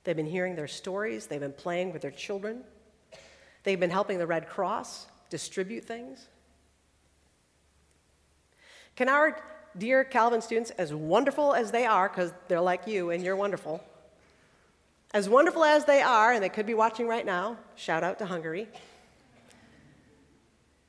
They've 0.03 0.15
been 0.15 0.25
hearing 0.25 0.55
their 0.55 0.67
stories. 0.67 1.27
They've 1.27 1.39
been 1.39 1.53
playing 1.53 1.93
with 1.93 2.01
their 2.01 2.11
children. 2.11 2.63
They've 3.63 3.79
been 3.79 3.89
helping 3.89 4.17
the 4.17 4.27
Red 4.27 4.49
Cross 4.49 5.07
distribute 5.29 5.85
things. 5.85 6.27
Can 8.95 9.09
our 9.09 9.41
dear 9.77 10.03
Calvin 10.03 10.41
students, 10.41 10.71
as 10.71 10.93
wonderful 10.93 11.53
as 11.53 11.71
they 11.71 11.85
are, 11.85 12.07
because 12.07 12.31
they're 12.47 12.61
like 12.61 12.85
you 12.85 13.09
and 13.09 13.23
you're 13.23 13.35
wonderful, 13.35 13.83
as 15.13 15.29
wonderful 15.29 15.63
as 15.63 15.85
they 15.85 16.01
are, 16.01 16.33
and 16.33 16.43
they 16.43 16.49
could 16.49 16.65
be 16.65 16.73
watching 16.73 17.07
right 17.07 17.25
now, 17.25 17.57
shout 17.75 18.03
out 18.03 18.19
to 18.19 18.25
Hungary, 18.25 18.67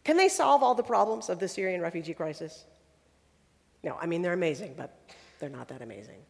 can 0.02 0.19
they 0.19 0.28
solve 0.28 0.62
all 0.62 0.75
the 0.75 0.83
problems 0.83 1.31
of 1.31 1.38
the 1.38 1.49
Syrian 1.49 1.81
refugee 1.81 2.12
crisis? 2.12 2.64
No, 3.84 3.98
I 4.00 4.06
mean, 4.06 4.22
they're 4.22 4.32
amazing, 4.32 4.74
but 4.76 4.98
they're 5.38 5.50
not 5.50 5.68
that 5.68 5.82
amazing. 5.82 6.20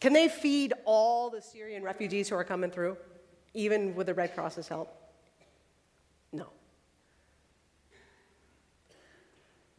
Can 0.00 0.14
they 0.14 0.26
feed 0.26 0.72
all 0.86 1.28
the 1.28 1.42
Syrian 1.42 1.82
refugees 1.82 2.30
who 2.30 2.34
are 2.34 2.44
coming 2.44 2.70
through, 2.70 2.96
even 3.52 3.94
with 3.94 4.06
the 4.06 4.14
Red 4.14 4.34
Cross's 4.34 4.66
help? 4.66 4.96
No. 6.32 6.46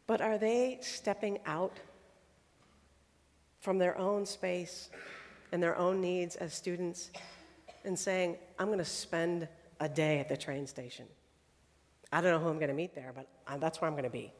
But 0.05 0.21
are 0.21 0.38
they 0.38 0.77
stepping 0.81 1.39
out 1.47 1.75
from 3.59 3.79
their 3.79 3.97
own 3.97 4.27
space 4.27 4.91
and 5.51 5.63
their 5.63 5.75
own 5.75 6.00
needs 6.00 6.35
as 6.35 6.53
students 6.53 7.09
and 7.85 7.97
saying, 7.97 8.38
I'm 8.59 8.67
going 8.67 8.77
to 8.77 8.85
spend 8.85 9.47
a 9.79 9.89
day 9.89 10.19
at 10.19 10.29
the 10.29 10.38
train 10.38 10.67
station? 10.67 11.07
I 12.13 12.21
don't 12.21 12.31
know 12.31 12.39
who 12.39 12.50
I'm 12.50 12.59
going 12.59 12.69
to 12.69 12.75
meet 12.75 12.93
there, 12.93 13.13
but 13.15 13.27
uh, 13.47 13.57
that's 13.57 13.81
where 13.81 13.88
I'm 13.88 13.95
going 13.95 14.03
to 14.03 14.11
be. 14.11 14.31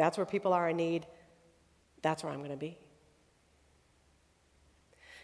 That's 0.00 0.16
where 0.16 0.24
people 0.24 0.54
are 0.54 0.70
in 0.70 0.78
need. 0.78 1.04
That's 2.00 2.24
where 2.24 2.32
I'm 2.32 2.38
going 2.38 2.52
to 2.52 2.56
be. 2.56 2.78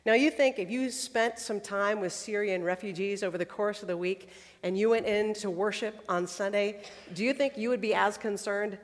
Now, 0.05 0.13
you 0.13 0.31
think 0.31 0.59
if 0.59 0.71
you 0.71 0.91
spent 0.91 1.39
some 1.39 1.63
time 1.63 1.99
with 1.99 2.13
Syrian 2.13 2.63
refugees 2.63 3.23
over 3.23 3.39
the 3.39 3.47
course 3.47 3.81
of 3.81 3.89
the 3.89 3.97
week 3.97 4.29
and 4.63 4.77
you 4.77 4.91
went 4.91 5.07
in 5.07 5.33
to 5.37 5.49
worship 5.49 6.05
on 6.11 6.27
Sunday, 6.27 6.83
do 7.15 7.25
you 7.25 7.33
think 7.33 7.57
you 7.57 7.71
would 7.71 7.81
be 7.81 7.95
as 7.95 8.19
concerned 8.19 8.77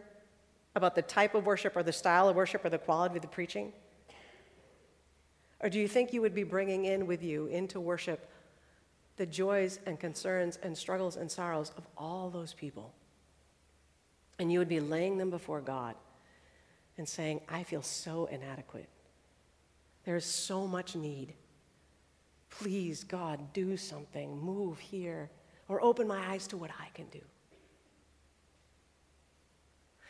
about 0.74 0.94
the 0.94 1.02
type 1.02 1.34
of 1.34 1.44
worship 1.44 1.76
or 1.76 1.82
the 1.82 1.92
style 1.92 2.26
of 2.26 2.36
worship 2.36 2.64
or 2.64 2.70
the 2.70 2.78
quality 2.78 3.16
of 3.16 3.20
the 3.20 3.28
preaching? 3.28 3.70
Or 5.60 5.68
do 5.68 5.78
you 5.78 5.88
think 5.88 6.14
you 6.14 6.22
would 6.22 6.34
be 6.34 6.42
bringing 6.42 6.86
in 6.86 7.06
with 7.06 7.22
you 7.22 7.48
into 7.48 7.80
worship 7.80 8.30
the 9.18 9.26
joys 9.26 9.78
and 9.84 10.00
concerns 10.00 10.58
and 10.62 10.74
struggles 10.74 11.16
and 11.16 11.30
sorrows 11.30 11.70
of 11.76 11.86
all 11.98 12.30
those 12.30 12.54
people? 12.54 12.94
And 14.38 14.52
you 14.52 14.58
would 14.58 14.68
be 14.68 14.80
laying 14.80 15.18
them 15.18 15.30
before 15.30 15.60
God 15.60 15.94
and 16.98 17.08
saying, 17.08 17.40
I 17.48 17.62
feel 17.62 17.82
so 17.82 18.26
inadequate. 18.26 18.88
There 20.04 20.16
is 20.16 20.24
so 20.24 20.66
much 20.66 20.96
need. 20.96 21.34
Please, 22.50 23.04
God, 23.04 23.52
do 23.52 23.76
something. 23.76 24.38
Move 24.38 24.78
here 24.78 25.30
or 25.68 25.82
open 25.82 26.06
my 26.06 26.18
eyes 26.30 26.46
to 26.48 26.56
what 26.56 26.70
I 26.80 26.88
can 26.94 27.06
do. 27.06 27.20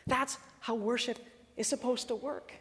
That's 0.06 0.38
how 0.60 0.74
worship 0.74 1.18
is 1.56 1.66
supposed 1.66 2.08
to 2.08 2.16
work. 2.16 2.52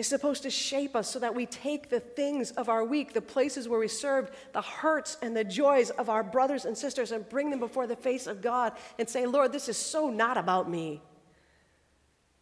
It's 0.00 0.08
supposed 0.08 0.44
to 0.44 0.50
shape 0.50 0.96
us 0.96 1.10
so 1.10 1.18
that 1.18 1.34
we 1.34 1.44
take 1.44 1.90
the 1.90 2.00
things 2.00 2.52
of 2.52 2.70
our 2.70 2.82
week, 2.82 3.12
the 3.12 3.20
places 3.20 3.68
where 3.68 3.78
we 3.78 3.86
served, 3.86 4.32
the 4.54 4.62
hurts 4.62 5.18
and 5.20 5.36
the 5.36 5.44
joys 5.44 5.90
of 5.90 6.08
our 6.08 6.22
brothers 6.22 6.64
and 6.64 6.74
sisters, 6.74 7.12
and 7.12 7.28
bring 7.28 7.50
them 7.50 7.60
before 7.60 7.86
the 7.86 7.96
face 7.96 8.26
of 8.26 8.40
God 8.40 8.72
and 8.98 9.06
say, 9.06 9.26
Lord, 9.26 9.52
this 9.52 9.68
is 9.68 9.76
so 9.76 10.08
not 10.08 10.38
about 10.38 10.70
me. 10.70 11.02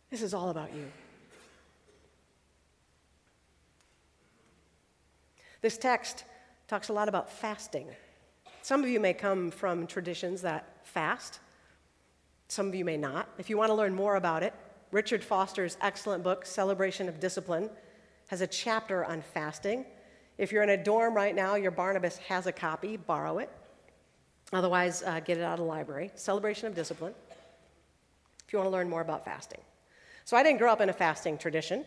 This 0.09 0.23
is 0.23 0.35
all 0.35 0.51
about 0.51 0.73
you. 0.73 0.87
This 5.61 5.77
text 5.77 6.23
talks 6.69 6.91
a 6.91 6.93
lot 6.93 7.09
about 7.09 7.29
fasting. 7.29 7.89
Some 8.63 8.85
of 8.85 8.89
you 8.89 9.01
may 9.01 9.15
come 9.15 9.51
from 9.51 9.89
traditions 9.89 10.43
that 10.43 10.87
fast, 10.87 11.41
some 12.47 12.69
of 12.69 12.77
you 12.77 12.85
may 12.85 12.97
not. 12.97 13.29
If 13.37 13.51
you 13.51 13.59
want 13.59 13.71
to 13.71 13.75
learn 13.75 13.97
more 13.97 14.15
about 14.15 14.45
it, 14.45 14.55
Richard 14.91 15.23
Foster's 15.23 15.77
excellent 15.81 16.23
book, 16.23 16.47
Celebration 16.47 17.09
of 17.09 17.21
Discipline, 17.21 17.69
has 18.29 18.41
a 18.41 18.47
chapter 18.47 19.05
on 19.05 19.23
fasting. 19.23 19.85
If 20.39 20.51
you're 20.51 20.63
in 20.63 20.71
a 20.71 20.83
dorm 20.83 21.15
right 21.15 21.35
now, 21.35 21.57
your 21.57 21.71
Barnabas 21.71 22.17
has 22.19 22.47
a 22.47 22.53
copy, 22.53 22.97
borrow 22.97 23.39
it. 23.39 23.51
Otherwise, 24.53 25.03
uh, 25.03 25.21
get 25.21 25.37
it 25.37 25.43
out 25.43 25.55
of 25.55 25.59
the 25.59 25.65
library. 25.65 26.11
Celebration 26.15 26.67
of 26.67 26.75
Discipline, 26.75 27.15
if 28.47 28.53
you 28.53 28.59
want 28.59 28.67
to 28.67 28.73
learn 28.73 28.89
more 28.89 29.03
about 29.03 29.25
fasting. 29.25 29.61
So, 30.25 30.37
I 30.37 30.43
didn't 30.43 30.59
grow 30.59 30.73
up 30.73 30.81
in 30.81 30.89
a 30.89 30.95
fasting 30.95 31.37
tradition, 31.37 31.85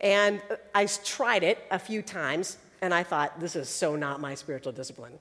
and 0.00 0.40
I 0.74 0.86
tried 0.86 1.44
it 1.44 1.58
a 1.70 1.78
few 1.78 2.02
times, 2.02 2.58
and 2.82 2.92
I 2.92 3.04
thought, 3.04 3.38
this 3.38 3.54
is 3.54 3.68
so 3.68 3.94
not 3.94 4.20
my 4.20 4.34
spiritual 4.34 4.72
discipline. 4.72 5.18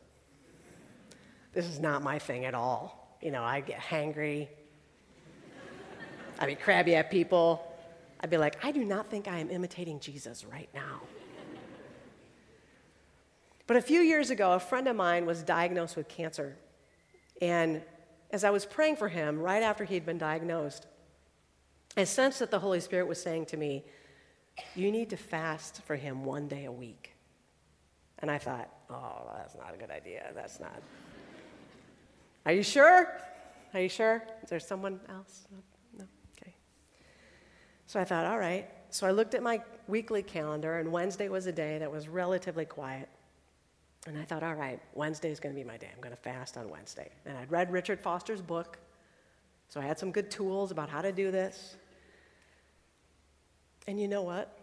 This 1.53 1.65
is 1.65 1.79
not 1.79 2.01
my 2.01 2.17
thing 2.17 2.45
at 2.45 2.55
all. 2.55 3.17
You 3.21 3.31
know, 3.31 3.43
I 3.43 3.61
get 3.61 3.79
hangry. 3.79 4.47
I'd 6.39 6.47
be 6.47 6.55
crabby 6.55 6.95
at 6.95 7.09
people. 7.09 7.63
I'd 8.19 8.29
be 8.29 8.37
like, 8.37 8.63
I 8.63 8.71
do 8.71 8.83
not 8.83 9.09
think 9.09 9.27
I 9.27 9.39
am 9.39 9.49
imitating 9.49 9.99
Jesus 9.99 10.45
right 10.45 10.69
now. 10.73 11.01
But 13.67 13.75
a 13.75 13.81
few 13.81 13.99
years 13.99 14.29
ago, 14.29 14.53
a 14.53 14.59
friend 14.59 14.87
of 14.87 14.95
mine 14.95 15.25
was 15.25 15.43
diagnosed 15.43 15.97
with 15.97 16.07
cancer. 16.07 16.55
And 17.41 17.81
as 18.31 18.43
I 18.45 18.49
was 18.49 18.65
praying 18.65 18.95
for 18.95 19.09
him, 19.09 19.39
right 19.39 19.61
after 19.61 19.83
he'd 19.83 20.05
been 20.05 20.17
diagnosed, 20.17 20.87
I 21.97 22.05
sensed 22.05 22.39
that 22.39 22.49
the 22.49 22.59
Holy 22.59 22.79
Spirit 22.79 23.07
was 23.07 23.21
saying 23.21 23.47
to 23.47 23.57
me, 23.57 23.83
You 24.73 24.91
need 24.91 25.09
to 25.09 25.17
fast 25.17 25.81
for 25.83 25.95
him 25.95 26.23
one 26.23 26.47
day 26.47 26.65
a 26.65 26.71
week. 26.71 27.13
And 28.19 28.31
I 28.31 28.37
thought, 28.37 28.69
Oh, 28.89 29.31
that's 29.35 29.55
not 29.55 29.73
a 29.73 29.77
good 29.77 29.91
idea. 29.91 30.31
That's 30.33 30.61
not. 30.61 30.81
Are 32.45 32.53
you 32.53 32.63
sure? 32.63 33.11
Are 33.73 33.81
you 33.81 33.89
sure? 33.89 34.23
Is 34.43 34.49
there 34.49 34.61
someone 34.61 35.01
else? 35.09 35.47
So 37.87 37.99
I 37.99 38.03
thought, 38.03 38.25
all 38.25 38.37
right. 38.37 38.69
So 38.89 39.07
I 39.07 39.11
looked 39.11 39.33
at 39.33 39.41
my 39.41 39.61
weekly 39.87 40.21
calendar, 40.21 40.77
and 40.77 40.91
Wednesday 40.91 41.29
was 41.29 41.47
a 41.47 41.51
day 41.51 41.77
that 41.79 41.91
was 41.91 42.07
relatively 42.07 42.65
quiet. 42.65 43.09
And 44.05 44.17
I 44.17 44.23
thought, 44.23 44.43
all 44.43 44.55
right, 44.55 44.79
Wednesday 44.93 45.31
is 45.31 45.39
going 45.39 45.53
to 45.53 45.59
be 45.59 45.67
my 45.67 45.77
day. 45.77 45.89
I'm 45.93 46.01
going 46.01 46.15
to 46.15 46.21
fast 46.21 46.57
on 46.57 46.69
Wednesday. 46.69 47.09
And 47.25 47.37
I'd 47.37 47.51
read 47.51 47.71
Richard 47.71 47.99
Foster's 47.99 48.41
book, 48.41 48.77
so 49.69 49.81
I 49.81 49.83
had 49.83 49.99
some 49.99 50.11
good 50.11 50.31
tools 50.31 50.71
about 50.71 50.89
how 50.89 51.01
to 51.01 51.11
do 51.11 51.31
this. 51.31 51.75
And 53.87 53.99
you 53.99 54.07
know 54.07 54.21
what? 54.21 54.53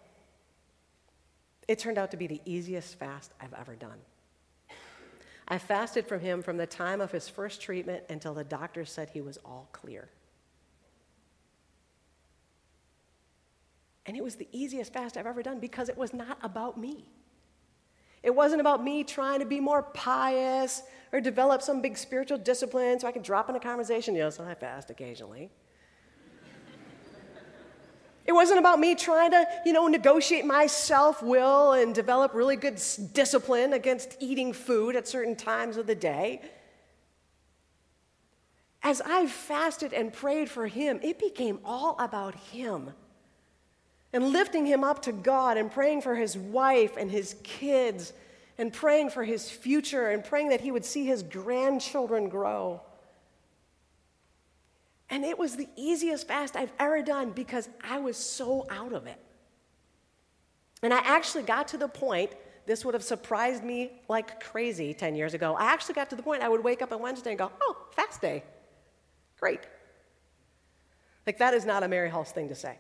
It 1.66 1.78
turned 1.78 1.98
out 1.98 2.10
to 2.10 2.16
be 2.16 2.26
the 2.26 2.40
easiest 2.44 2.98
fast 2.98 3.32
I've 3.40 3.54
ever 3.54 3.74
done. 3.74 3.98
I 5.48 5.58
fasted 5.58 6.06
from 6.06 6.20
him 6.20 6.42
from 6.42 6.56
the 6.56 6.66
time 6.66 7.00
of 7.00 7.10
his 7.10 7.28
first 7.28 7.60
treatment 7.60 8.04
until 8.08 8.32
the 8.32 8.44
doctor 8.44 8.84
said 8.84 9.10
he 9.10 9.20
was 9.20 9.38
all 9.44 9.68
clear. 9.72 10.08
And 14.06 14.16
it 14.16 14.22
was 14.22 14.36
the 14.36 14.48
easiest 14.52 14.92
fast 14.92 15.16
I've 15.16 15.26
ever 15.26 15.42
done 15.42 15.60
because 15.60 15.88
it 15.88 15.96
was 15.96 16.12
not 16.12 16.38
about 16.42 16.78
me. 16.78 17.06
It 18.22 18.34
wasn't 18.34 18.60
about 18.60 18.82
me 18.82 19.04
trying 19.04 19.40
to 19.40 19.46
be 19.46 19.60
more 19.60 19.82
pious 19.82 20.82
or 21.12 21.20
develop 21.20 21.62
some 21.62 21.82
big 21.82 21.96
spiritual 21.96 22.38
discipline 22.38 22.98
so 22.98 23.06
I 23.06 23.12
can 23.12 23.22
drop 23.22 23.48
in 23.50 23.56
a 23.56 23.60
conversation. 23.60 24.14
Yes, 24.14 24.40
I 24.40 24.54
fast 24.54 24.90
occasionally. 24.90 25.50
It 28.26 28.32
wasn't 28.32 28.58
about 28.58 28.80
me 28.80 28.94
trying 28.94 29.32
to, 29.32 29.46
you 29.66 29.74
know, 29.74 29.86
negotiate 29.86 30.46
my 30.46 30.66
self 30.66 31.22
will 31.22 31.74
and 31.74 31.94
develop 31.94 32.32
really 32.32 32.56
good 32.56 32.80
discipline 33.12 33.74
against 33.74 34.16
eating 34.18 34.54
food 34.54 34.96
at 34.96 35.06
certain 35.06 35.36
times 35.36 35.76
of 35.76 35.86
the 35.86 35.94
day. 35.94 36.40
As 38.82 39.02
I 39.02 39.26
fasted 39.26 39.92
and 39.92 40.10
prayed 40.12 40.48
for 40.48 40.66
him, 40.66 41.00
it 41.02 41.18
became 41.18 41.58
all 41.64 41.96
about 41.98 42.34
him 42.34 42.94
and 44.14 44.32
lifting 44.32 44.64
him 44.64 44.84
up 44.84 45.02
to 45.02 45.12
God 45.12 45.58
and 45.58 45.70
praying 45.70 46.00
for 46.00 46.14
his 46.14 46.38
wife 46.38 46.96
and 46.96 47.10
his 47.10 47.34
kids 47.42 48.12
and 48.56 48.72
praying 48.72 49.10
for 49.10 49.24
his 49.24 49.50
future 49.50 50.08
and 50.08 50.24
praying 50.24 50.50
that 50.50 50.60
he 50.60 50.70
would 50.70 50.84
see 50.84 51.04
his 51.04 51.24
grandchildren 51.24 52.28
grow. 52.28 52.80
And 55.10 55.24
it 55.24 55.36
was 55.36 55.56
the 55.56 55.68
easiest 55.76 56.28
fast 56.28 56.54
I've 56.54 56.72
ever 56.78 57.02
done 57.02 57.32
because 57.32 57.68
I 57.82 57.98
was 57.98 58.16
so 58.16 58.66
out 58.70 58.92
of 58.92 59.08
it. 59.08 59.18
And 60.80 60.94
I 60.94 60.98
actually 60.98 61.42
got 61.42 61.66
to 61.68 61.76
the 61.76 61.88
point, 61.88 62.30
this 62.66 62.84
would 62.84 62.94
have 62.94 63.02
surprised 63.02 63.64
me 63.64 63.90
like 64.08 64.40
crazy 64.40 64.94
10 64.94 65.16
years 65.16 65.34
ago. 65.34 65.56
I 65.58 65.72
actually 65.72 65.96
got 65.96 66.08
to 66.10 66.16
the 66.16 66.22
point 66.22 66.40
I 66.40 66.48
would 66.48 66.62
wake 66.62 66.82
up 66.82 66.92
on 66.92 67.00
Wednesday 67.00 67.30
and 67.30 67.38
go, 67.38 67.50
oh, 67.60 67.76
fast 67.96 68.20
day. 68.20 68.44
Great. 69.40 69.60
Like, 71.26 71.38
that 71.38 71.52
is 71.52 71.64
not 71.64 71.82
a 71.82 71.88
Mary 71.88 72.10
Hulst 72.10 72.32
thing 72.32 72.48
to 72.50 72.54
say. 72.54 72.78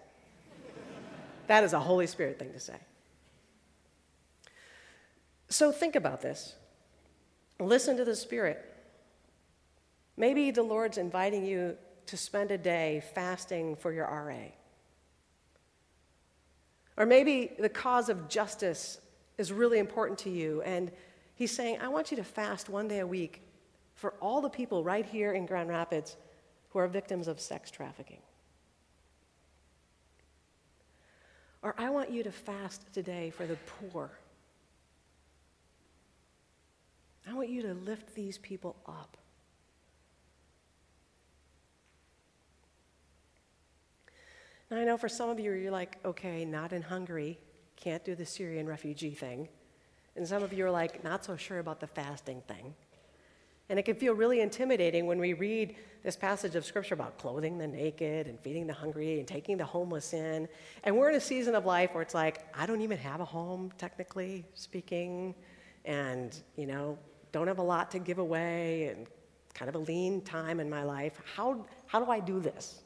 That 1.46 1.64
is 1.64 1.72
a 1.72 1.80
Holy 1.80 2.06
Spirit 2.06 2.38
thing 2.38 2.52
to 2.52 2.60
say. 2.60 2.76
So 5.48 5.70
think 5.70 5.94
about 5.96 6.20
this. 6.20 6.54
Listen 7.60 7.96
to 7.96 8.04
the 8.04 8.16
Spirit. 8.16 8.64
Maybe 10.16 10.50
the 10.50 10.62
Lord's 10.62 10.98
inviting 10.98 11.44
you 11.44 11.76
to 12.06 12.16
spend 12.16 12.50
a 12.50 12.58
day 12.58 13.02
fasting 13.14 13.76
for 13.76 13.92
your 13.92 14.06
RA. 14.06 14.48
Or 16.96 17.06
maybe 17.06 17.52
the 17.58 17.68
cause 17.68 18.08
of 18.08 18.28
justice 18.28 18.98
is 19.38 19.52
really 19.52 19.78
important 19.78 20.18
to 20.20 20.30
you, 20.30 20.62
and 20.62 20.90
He's 21.36 21.50
saying, 21.50 21.78
I 21.80 21.88
want 21.88 22.12
you 22.12 22.16
to 22.18 22.24
fast 22.24 22.68
one 22.68 22.86
day 22.86 23.00
a 23.00 23.06
week 23.06 23.42
for 23.94 24.14
all 24.20 24.40
the 24.40 24.48
people 24.48 24.84
right 24.84 25.04
here 25.04 25.32
in 25.32 25.46
Grand 25.46 25.68
Rapids 25.68 26.16
who 26.68 26.78
are 26.78 26.86
victims 26.86 27.26
of 27.26 27.40
sex 27.40 27.70
trafficking. 27.70 28.20
Or 31.64 31.74
I 31.78 31.88
want 31.88 32.10
you 32.10 32.22
to 32.22 32.30
fast 32.30 32.92
today 32.92 33.30
for 33.30 33.46
the 33.46 33.56
poor. 33.90 34.10
I 37.26 37.32
want 37.32 37.48
you 37.48 37.62
to 37.62 37.72
lift 37.72 38.14
these 38.14 38.36
people 38.36 38.76
up. 38.86 39.16
Now, 44.70 44.76
I 44.76 44.84
know 44.84 44.98
for 44.98 45.08
some 45.08 45.30
of 45.30 45.40
you, 45.40 45.52
you're 45.52 45.70
like, 45.70 45.96
okay, 46.04 46.44
not 46.44 46.74
in 46.74 46.82
Hungary, 46.82 47.38
can't 47.76 48.04
do 48.04 48.14
the 48.14 48.26
Syrian 48.26 48.66
refugee 48.66 49.14
thing. 49.14 49.48
And 50.16 50.28
some 50.28 50.42
of 50.42 50.52
you 50.52 50.66
are 50.66 50.70
like, 50.70 51.02
not 51.02 51.24
so 51.24 51.34
sure 51.34 51.60
about 51.60 51.80
the 51.80 51.86
fasting 51.86 52.42
thing. 52.46 52.74
And 53.70 53.78
it 53.78 53.84
can 53.84 53.96
feel 53.96 54.14
really 54.14 54.40
intimidating 54.40 55.06
when 55.06 55.18
we 55.18 55.32
read 55.32 55.76
this 56.02 56.16
passage 56.16 56.54
of 56.54 56.66
scripture 56.66 56.94
about 56.94 57.16
clothing 57.16 57.56
the 57.56 57.66
naked 57.66 58.26
and 58.26 58.38
feeding 58.40 58.66
the 58.66 58.74
hungry 58.74 59.18
and 59.18 59.26
taking 59.26 59.56
the 59.56 59.64
homeless 59.64 60.12
in. 60.12 60.46
And 60.84 60.96
we're 60.96 61.08
in 61.08 61.16
a 61.16 61.20
season 61.20 61.54
of 61.54 61.64
life 61.64 61.94
where 61.94 62.02
it's 62.02 62.12
like, 62.12 62.44
I 62.54 62.66
don't 62.66 62.82
even 62.82 62.98
have 62.98 63.20
a 63.20 63.24
home, 63.24 63.72
technically 63.78 64.44
speaking, 64.52 65.34
and, 65.86 66.36
you 66.56 66.66
know, 66.66 66.98
don't 67.32 67.46
have 67.46 67.58
a 67.58 67.62
lot 67.62 67.90
to 67.92 67.98
give 67.98 68.18
away 68.18 68.88
and 68.88 69.06
kind 69.54 69.68
of 69.70 69.76
a 69.76 69.78
lean 69.78 70.20
time 70.20 70.60
in 70.60 70.68
my 70.68 70.82
life. 70.82 71.18
How, 71.34 71.64
how 71.86 72.04
do 72.04 72.10
I 72.10 72.20
do 72.20 72.40
this? 72.40 72.82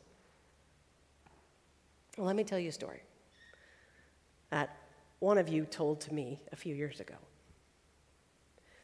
Well, 2.16 2.26
let 2.26 2.36
me 2.36 2.44
tell 2.44 2.58
you 2.58 2.68
a 2.68 2.72
story 2.72 3.02
that 4.50 4.76
one 5.18 5.38
of 5.38 5.48
you 5.48 5.64
told 5.64 6.00
to 6.02 6.14
me 6.14 6.40
a 6.52 6.56
few 6.56 6.74
years 6.74 7.00
ago. 7.00 7.14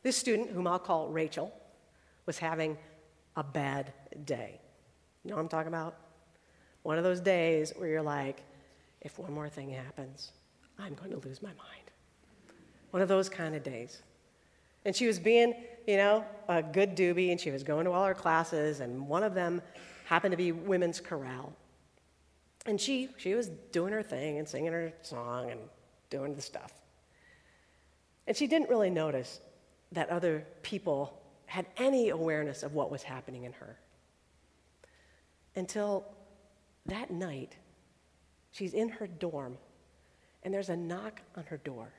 This 0.02 0.16
student, 0.16 0.50
whom 0.50 0.66
I'll 0.66 0.78
call 0.78 1.08
Rachel, 1.08 1.52
was 2.26 2.38
having 2.38 2.76
a 3.36 3.42
bad 3.42 3.92
day. 4.24 4.60
You 5.22 5.30
know 5.30 5.36
what 5.36 5.42
I'm 5.42 5.48
talking 5.48 5.68
about? 5.68 5.96
One 6.82 6.98
of 6.98 7.04
those 7.04 7.20
days 7.20 7.72
where 7.76 7.88
you're 7.88 8.02
like, 8.02 8.42
if 9.00 9.18
one 9.18 9.32
more 9.32 9.48
thing 9.48 9.70
happens, 9.70 10.32
I'm 10.78 10.94
going 10.94 11.10
to 11.10 11.26
lose 11.26 11.42
my 11.42 11.48
mind. 11.48 11.90
One 12.90 13.02
of 13.02 13.08
those 13.08 13.28
kind 13.28 13.54
of 13.54 13.62
days. 13.62 14.02
And 14.84 14.94
she 14.94 15.06
was 15.06 15.18
being, 15.18 15.54
you 15.86 15.96
know, 15.96 16.24
a 16.48 16.62
good 16.62 16.94
doobie, 16.96 17.30
and 17.30 17.40
she 17.40 17.50
was 17.50 17.62
going 17.62 17.86
to 17.86 17.90
all 17.90 18.04
her 18.04 18.14
classes, 18.14 18.80
and 18.80 19.08
one 19.08 19.22
of 19.22 19.34
them 19.34 19.62
happened 20.04 20.32
to 20.32 20.36
be 20.36 20.52
women's 20.52 21.00
chorale. 21.00 21.52
And 22.66 22.80
she, 22.80 23.08
she 23.16 23.34
was 23.34 23.48
doing 23.72 23.92
her 23.92 24.02
thing 24.02 24.38
and 24.38 24.48
singing 24.48 24.72
her 24.72 24.92
song 25.02 25.50
and 25.50 25.60
doing 26.10 26.34
the 26.34 26.42
stuff. 26.42 26.72
And 28.26 28.36
she 28.36 28.46
didn't 28.46 28.68
really 28.70 28.90
notice 28.90 29.40
that 29.92 30.08
other 30.08 30.46
people 30.62 31.20
had 31.54 31.66
any 31.76 32.08
awareness 32.08 32.64
of 32.64 32.74
what 32.74 32.90
was 32.90 33.04
happening 33.04 33.44
in 33.44 33.52
her. 33.52 33.78
Until 35.54 36.04
that 36.86 37.12
night, 37.12 37.54
she's 38.50 38.74
in 38.74 38.88
her 38.88 39.06
dorm, 39.06 39.56
and 40.42 40.52
there's 40.52 40.68
a 40.68 40.76
knock 40.76 41.22
on 41.36 41.44
her 41.44 41.58
door. 41.58 41.92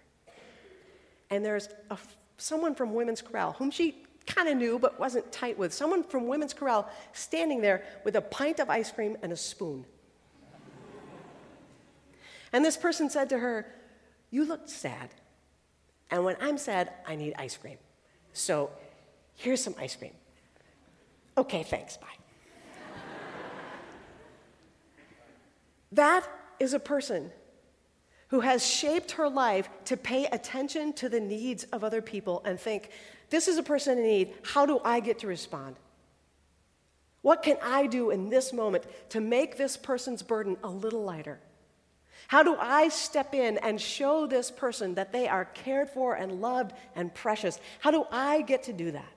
And 1.29 1.45
there's 1.45 1.69
a, 1.89 1.97
someone 2.35 2.75
from 2.75 2.93
Women's 2.93 3.21
Chorale, 3.21 3.53
whom 3.53 3.71
she 3.71 4.03
kind 4.25 4.49
of 4.49 4.57
knew 4.57 4.77
but 4.77 4.99
wasn't 4.99 5.31
tight 5.31 5.57
with, 5.57 5.73
someone 5.73 6.03
from 6.03 6.27
Women's 6.27 6.53
Chorale 6.53 6.89
standing 7.13 7.61
there 7.61 7.85
with 8.03 8.17
a 8.17 8.21
pint 8.21 8.59
of 8.59 8.69
ice 8.69 8.91
cream 8.91 9.15
and 9.21 9.31
a 9.31 9.37
spoon. 9.37 9.85
and 12.51 12.65
this 12.65 12.75
person 12.75 13.09
said 13.09 13.29
to 13.29 13.39
her, 13.39 13.73
You 14.31 14.43
look 14.43 14.67
sad. 14.67 15.11
And 16.11 16.25
when 16.25 16.35
I'm 16.41 16.57
sad, 16.57 16.91
I 17.07 17.15
need 17.15 17.35
ice 17.37 17.55
cream. 17.55 17.77
So 18.33 18.69
Here's 19.35 19.63
some 19.63 19.75
ice 19.79 19.95
cream. 19.95 20.13
Okay, 21.37 21.63
thanks, 21.63 21.97
bye. 21.97 22.07
that 25.91 26.27
is 26.59 26.73
a 26.73 26.79
person 26.79 27.31
who 28.29 28.39
has 28.39 28.65
shaped 28.65 29.11
her 29.11 29.29
life 29.29 29.69
to 29.85 29.97
pay 29.97 30.25
attention 30.25 30.93
to 30.93 31.09
the 31.09 31.19
needs 31.19 31.63
of 31.65 31.83
other 31.83 32.01
people 32.01 32.41
and 32.45 32.59
think, 32.59 32.89
this 33.29 33.47
is 33.47 33.57
a 33.57 33.63
person 33.63 33.97
in 33.97 34.03
need. 34.03 34.33
How 34.43 34.65
do 34.65 34.79
I 34.83 34.99
get 34.99 35.19
to 35.19 35.27
respond? 35.27 35.75
What 37.21 37.43
can 37.43 37.57
I 37.61 37.87
do 37.87 38.11
in 38.11 38.29
this 38.29 38.53
moment 38.53 38.85
to 39.09 39.19
make 39.19 39.57
this 39.57 39.77
person's 39.77 40.21
burden 40.21 40.57
a 40.63 40.69
little 40.69 41.03
lighter? 41.03 41.39
How 42.27 42.43
do 42.43 42.55
I 42.59 42.89
step 42.89 43.33
in 43.33 43.57
and 43.59 43.79
show 43.79 44.25
this 44.25 44.49
person 44.51 44.95
that 44.95 45.11
they 45.11 45.27
are 45.27 45.45
cared 45.45 45.89
for 45.89 46.15
and 46.15 46.41
loved 46.41 46.73
and 46.95 47.13
precious? 47.13 47.59
How 47.79 47.91
do 47.91 48.05
I 48.11 48.41
get 48.41 48.63
to 48.63 48.73
do 48.73 48.91
that? 48.91 49.14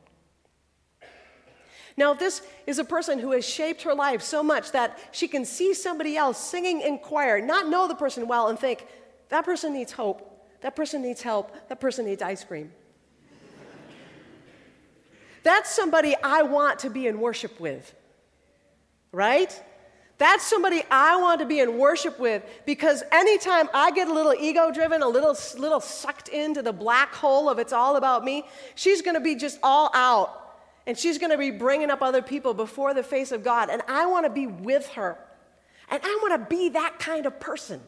Now, 1.98 2.12
if 2.12 2.20
this 2.20 2.42
is 2.64 2.78
a 2.78 2.84
person 2.84 3.18
who 3.18 3.32
has 3.32 3.44
shaped 3.44 3.82
her 3.82 3.92
life 3.92 4.22
so 4.22 4.40
much 4.40 4.70
that 4.70 4.96
she 5.10 5.26
can 5.26 5.44
see 5.44 5.74
somebody 5.74 6.16
else 6.16 6.38
singing 6.38 6.80
in 6.80 6.98
choir, 6.98 7.40
not 7.40 7.68
know 7.68 7.88
the 7.88 7.96
person 7.96 8.28
well, 8.28 8.46
and 8.46 8.56
think, 8.56 8.86
that 9.30 9.44
person 9.44 9.72
needs 9.72 9.90
hope, 9.90 10.46
that 10.60 10.76
person 10.76 11.02
needs 11.02 11.22
help, 11.22 11.68
that 11.68 11.80
person 11.80 12.06
needs 12.06 12.22
ice 12.22 12.44
cream. 12.44 12.70
That's 15.42 15.74
somebody 15.74 16.14
I 16.22 16.44
want 16.44 16.78
to 16.80 16.90
be 16.90 17.08
in 17.08 17.18
worship 17.18 17.58
with, 17.58 17.92
right? 19.10 19.60
That's 20.18 20.44
somebody 20.44 20.84
I 20.92 21.16
want 21.16 21.40
to 21.40 21.46
be 21.46 21.58
in 21.58 21.78
worship 21.78 22.20
with 22.20 22.44
because 22.64 23.02
anytime 23.10 23.68
I 23.74 23.90
get 23.90 24.06
a 24.06 24.14
little 24.14 24.34
ego 24.34 24.70
driven, 24.70 25.02
a 25.02 25.08
little, 25.08 25.36
little 25.56 25.80
sucked 25.80 26.28
into 26.28 26.62
the 26.62 26.72
black 26.72 27.12
hole 27.12 27.48
of 27.48 27.58
it's 27.58 27.72
all 27.72 27.96
about 27.96 28.24
me, 28.24 28.44
she's 28.76 29.02
going 29.02 29.14
to 29.14 29.20
be 29.20 29.34
just 29.34 29.58
all 29.64 29.90
out 29.94 30.44
and 30.88 30.96
she's 30.96 31.18
going 31.18 31.30
to 31.30 31.38
be 31.38 31.50
bringing 31.50 31.90
up 31.90 32.00
other 32.00 32.22
people 32.22 32.54
before 32.54 32.94
the 32.94 33.02
face 33.02 33.30
of 33.30 33.44
God. 33.44 33.68
And 33.68 33.82
I 33.88 34.06
want 34.06 34.24
to 34.24 34.30
be 34.30 34.46
with 34.46 34.88
her. 34.94 35.18
And 35.90 36.00
I 36.02 36.18
want 36.22 36.42
to 36.42 36.56
be 36.56 36.70
that 36.70 36.98
kind 36.98 37.26
of 37.26 37.38
person. 37.38 37.82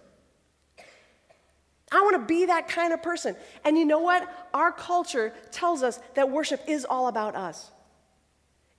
I 1.90 2.02
want 2.02 2.16
to 2.16 2.26
be 2.26 2.44
that 2.44 2.68
kind 2.68 2.92
of 2.92 3.02
person. 3.02 3.36
And 3.64 3.78
you 3.78 3.86
know 3.86 4.00
what? 4.00 4.28
Our 4.52 4.70
culture 4.70 5.32
tells 5.50 5.82
us 5.82 5.98
that 6.14 6.30
worship 6.30 6.62
is 6.68 6.84
all 6.84 7.08
about 7.08 7.34
us. 7.36 7.70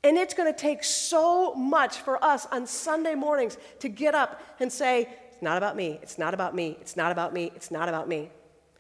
And 0.04 0.18
it's 0.18 0.36
going 0.36 0.54
to 0.54 0.58
take 0.58 0.84
so 0.84 1.56
much 1.56 1.98
for 1.98 2.24
us 2.24 2.46
on 2.52 2.68
Sunday 2.68 3.16
mornings 3.16 3.58
to 3.80 3.90
get 3.90 4.14
up 4.14 4.40
and 4.60 4.72
say, 4.72 5.10
It's 5.32 5.42
not 5.42 5.58
about 5.58 5.76
me. 5.76 5.98
It's 6.04 6.20
not 6.20 6.36
about 6.36 6.54
me. 6.54 6.78
It's 6.80 6.96
not 6.96 7.12
about 7.12 7.34
me. 7.34 7.52
It's 7.56 7.72
not 7.72 7.90
about 7.90 8.08
me. 8.08 8.30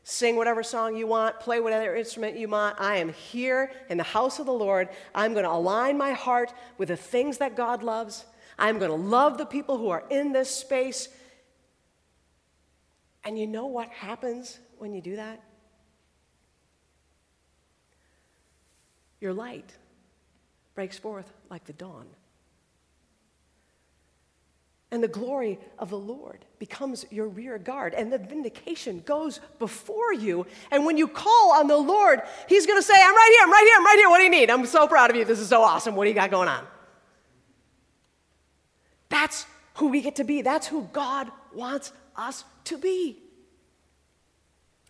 Sing 0.03 0.35
whatever 0.35 0.63
song 0.63 0.95
you 0.95 1.05
want, 1.05 1.39
play 1.39 1.59
whatever 1.59 1.95
instrument 1.95 2.37
you 2.37 2.47
want. 2.47 2.79
I 2.79 2.97
am 2.97 3.13
here 3.13 3.71
in 3.89 3.97
the 3.97 4.03
house 4.03 4.39
of 4.39 4.47
the 4.47 4.53
Lord. 4.53 4.89
I'm 5.13 5.33
going 5.33 5.45
to 5.45 5.51
align 5.51 5.97
my 5.97 6.13
heart 6.13 6.53
with 6.77 6.87
the 6.87 6.97
things 6.97 7.37
that 7.37 7.55
God 7.55 7.83
loves. 7.83 8.25
I'm 8.57 8.79
going 8.79 8.91
to 8.91 8.97
love 8.97 9.37
the 9.37 9.45
people 9.45 9.77
who 9.77 9.89
are 9.89 10.03
in 10.09 10.31
this 10.31 10.49
space. 10.49 11.07
And 13.23 13.37
you 13.37 13.45
know 13.45 13.67
what 13.67 13.89
happens 13.89 14.59
when 14.79 14.93
you 14.93 15.01
do 15.01 15.17
that? 15.17 15.43
Your 19.19 19.33
light 19.33 19.71
breaks 20.73 20.97
forth 20.97 21.31
like 21.49 21.65
the 21.65 21.73
dawn 21.73 22.07
and 24.91 25.01
the 25.01 25.07
glory 25.07 25.57
of 25.79 25.89
the 25.89 25.97
Lord 25.97 26.43
becomes 26.59 27.05
your 27.09 27.27
rear 27.27 27.57
guard, 27.57 27.93
and 27.93 28.11
the 28.11 28.17
vindication 28.17 29.01
goes 29.05 29.39
before 29.57 30.13
you. 30.13 30.45
And 30.69 30.85
when 30.85 30.97
you 30.97 31.07
call 31.07 31.53
on 31.53 31.67
the 31.67 31.77
Lord, 31.77 32.21
He's 32.47 32.67
going 32.67 32.77
to 32.77 32.83
say, 32.83 32.93
I'm 32.95 33.15
right 33.15 33.29
here, 33.31 33.43
I'm 33.43 33.51
right 33.51 33.63
here, 33.65 33.75
I'm 33.77 33.85
right 33.85 33.97
here. 33.97 34.09
What 34.09 34.17
do 34.17 34.23
you 34.23 34.29
need? 34.29 34.49
I'm 34.49 34.65
so 34.65 34.87
proud 34.87 35.09
of 35.09 35.15
you. 35.15 35.23
This 35.23 35.39
is 35.39 35.47
so 35.47 35.61
awesome. 35.61 35.95
What 35.95 36.03
do 36.03 36.09
you 36.09 36.15
got 36.15 36.29
going 36.29 36.49
on? 36.49 36.67
That's 39.07 39.45
who 39.75 39.87
we 39.87 40.01
get 40.01 40.17
to 40.17 40.25
be. 40.25 40.41
That's 40.41 40.67
who 40.67 40.89
God 40.91 41.31
wants 41.53 41.93
us 42.15 42.43
to 42.65 42.77
be. 42.77 43.17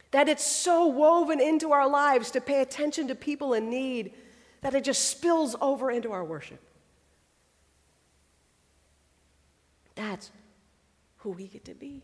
That 0.10 0.28
it's 0.28 0.46
so 0.46 0.88
woven 0.88 1.40
into 1.40 1.72
our 1.72 1.88
lives 1.88 2.32
to 2.32 2.42
pay 2.42 2.62
attention 2.62 3.08
to 3.10 3.16
people 3.16 3.54
in 3.54 3.70
need 3.70 4.14
that 4.62 4.74
it 4.74 4.84
just 4.84 5.10
spills 5.10 5.56
over 5.62 5.92
into 5.92 6.12
our 6.12 6.24
worship. 6.24 6.60
That's 9.96 10.32
who 11.18 11.32
we 11.32 11.48
get 11.48 11.66
to 11.66 11.74
be. 11.74 12.04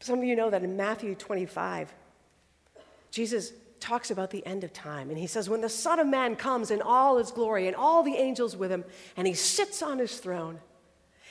Some 0.00 0.18
of 0.18 0.24
you 0.24 0.36
know 0.36 0.50
that 0.50 0.62
in 0.62 0.76
Matthew 0.76 1.14
25, 1.14 1.92
Jesus 3.10 3.52
talks 3.80 4.10
about 4.10 4.30
the 4.30 4.44
end 4.46 4.64
of 4.64 4.72
time. 4.72 5.10
And 5.10 5.18
he 5.18 5.26
says, 5.26 5.48
When 5.48 5.60
the 5.60 5.68
Son 5.68 5.98
of 5.98 6.06
Man 6.06 6.36
comes 6.36 6.70
in 6.70 6.82
all 6.82 7.18
his 7.18 7.30
glory 7.30 7.66
and 7.66 7.76
all 7.76 8.02
the 8.02 8.14
angels 8.14 8.56
with 8.56 8.70
him, 8.70 8.84
and 9.16 9.26
he 9.26 9.34
sits 9.34 9.82
on 9.82 9.98
his 9.98 10.18
throne, 10.18 10.60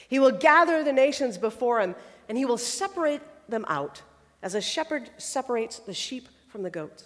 he 0.08 0.20
will 0.20 0.32
gather 0.32 0.84
the 0.84 0.94
nations 0.94 1.38
before 1.38 1.82
him, 1.82 1.96
and 2.28 2.38
he 2.38 2.46
will 2.46 2.58
separate 2.58 3.22
them 3.50 3.66
out 3.68 4.02
as 4.42 4.56
a 4.56 4.62
shepherd 4.62 5.10
separates 5.18 5.80
the 5.80 5.94
sheep 5.94 6.28
from 6.48 6.64
the 6.64 6.70
goats. 6.70 7.06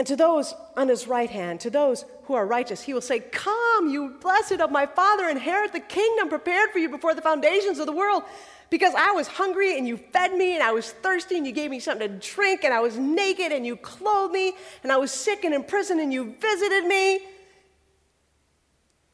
And 0.00 0.06
to 0.06 0.16
those 0.16 0.54
on 0.78 0.88
his 0.88 1.06
right 1.06 1.28
hand, 1.28 1.60
to 1.60 1.68
those 1.68 2.06
who 2.24 2.32
are 2.32 2.46
righteous, 2.46 2.80
he 2.80 2.94
will 2.94 3.02
say, 3.02 3.20
Come, 3.20 3.90
you 3.90 4.16
blessed 4.18 4.52
of 4.52 4.70
my 4.70 4.86
Father, 4.86 5.28
inherit 5.28 5.74
the 5.74 5.80
kingdom 5.80 6.30
prepared 6.30 6.70
for 6.70 6.78
you 6.78 6.88
before 6.88 7.12
the 7.14 7.20
foundations 7.20 7.78
of 7.78 7.84
the 7.84 7.92
world. 7.92 8.22
Because 8.70 8.94
I 8.96 9.10
was 9.10 9.26
hungry 9.26 9.76
and 9.76 9.86
you 9.86 9.98
fed 9.98 10.32
me, 10.32 10.54
and 10.54 10.62
I 10.62 10.72
was 10.72 10.90
thirsty 10.90 11.36
and 11.36 11.46
you 11.46 11.52
gave 11.52 11.70
me 11.70 11.80
something 11.80 12.18
to 12.18 12.34
drink, 12.34 12.64
and 12.64 12.72
I 12.72 12.80
was 12.80 12.96
naked 12.96 13.52
and 13.52 13.66
you 13.66 13.76
clothed 13.76 14.32
me, 14.32 14.54
and 14.82 14.90
I 14.90 14.96
was 14.96 15.12
sick 15.12 15.44
and 15.44 15.54
in 15.54 15.64
prison 15.64 16.00
and 16.00 16.10
you 16.10 16.34
visited 16.40 16.86
me. 16.86 17.20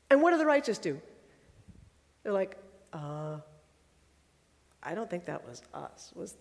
And 0.09 0.23
what 0.23 0.31
do 0.31 0.39
the 0.39 0.47
righteous 0.47 0.79
do? 0.79 1.01
They're 2.23 2.33
like, 2.33 2.57
uh, 2.93 3.39
I 4.85 4.95
don't 4.95 5.11
think 5.11 5.25
that 5.25 5.45
was 5.49 5.63
us. 5.75 6.13
Was, 6.15 6.37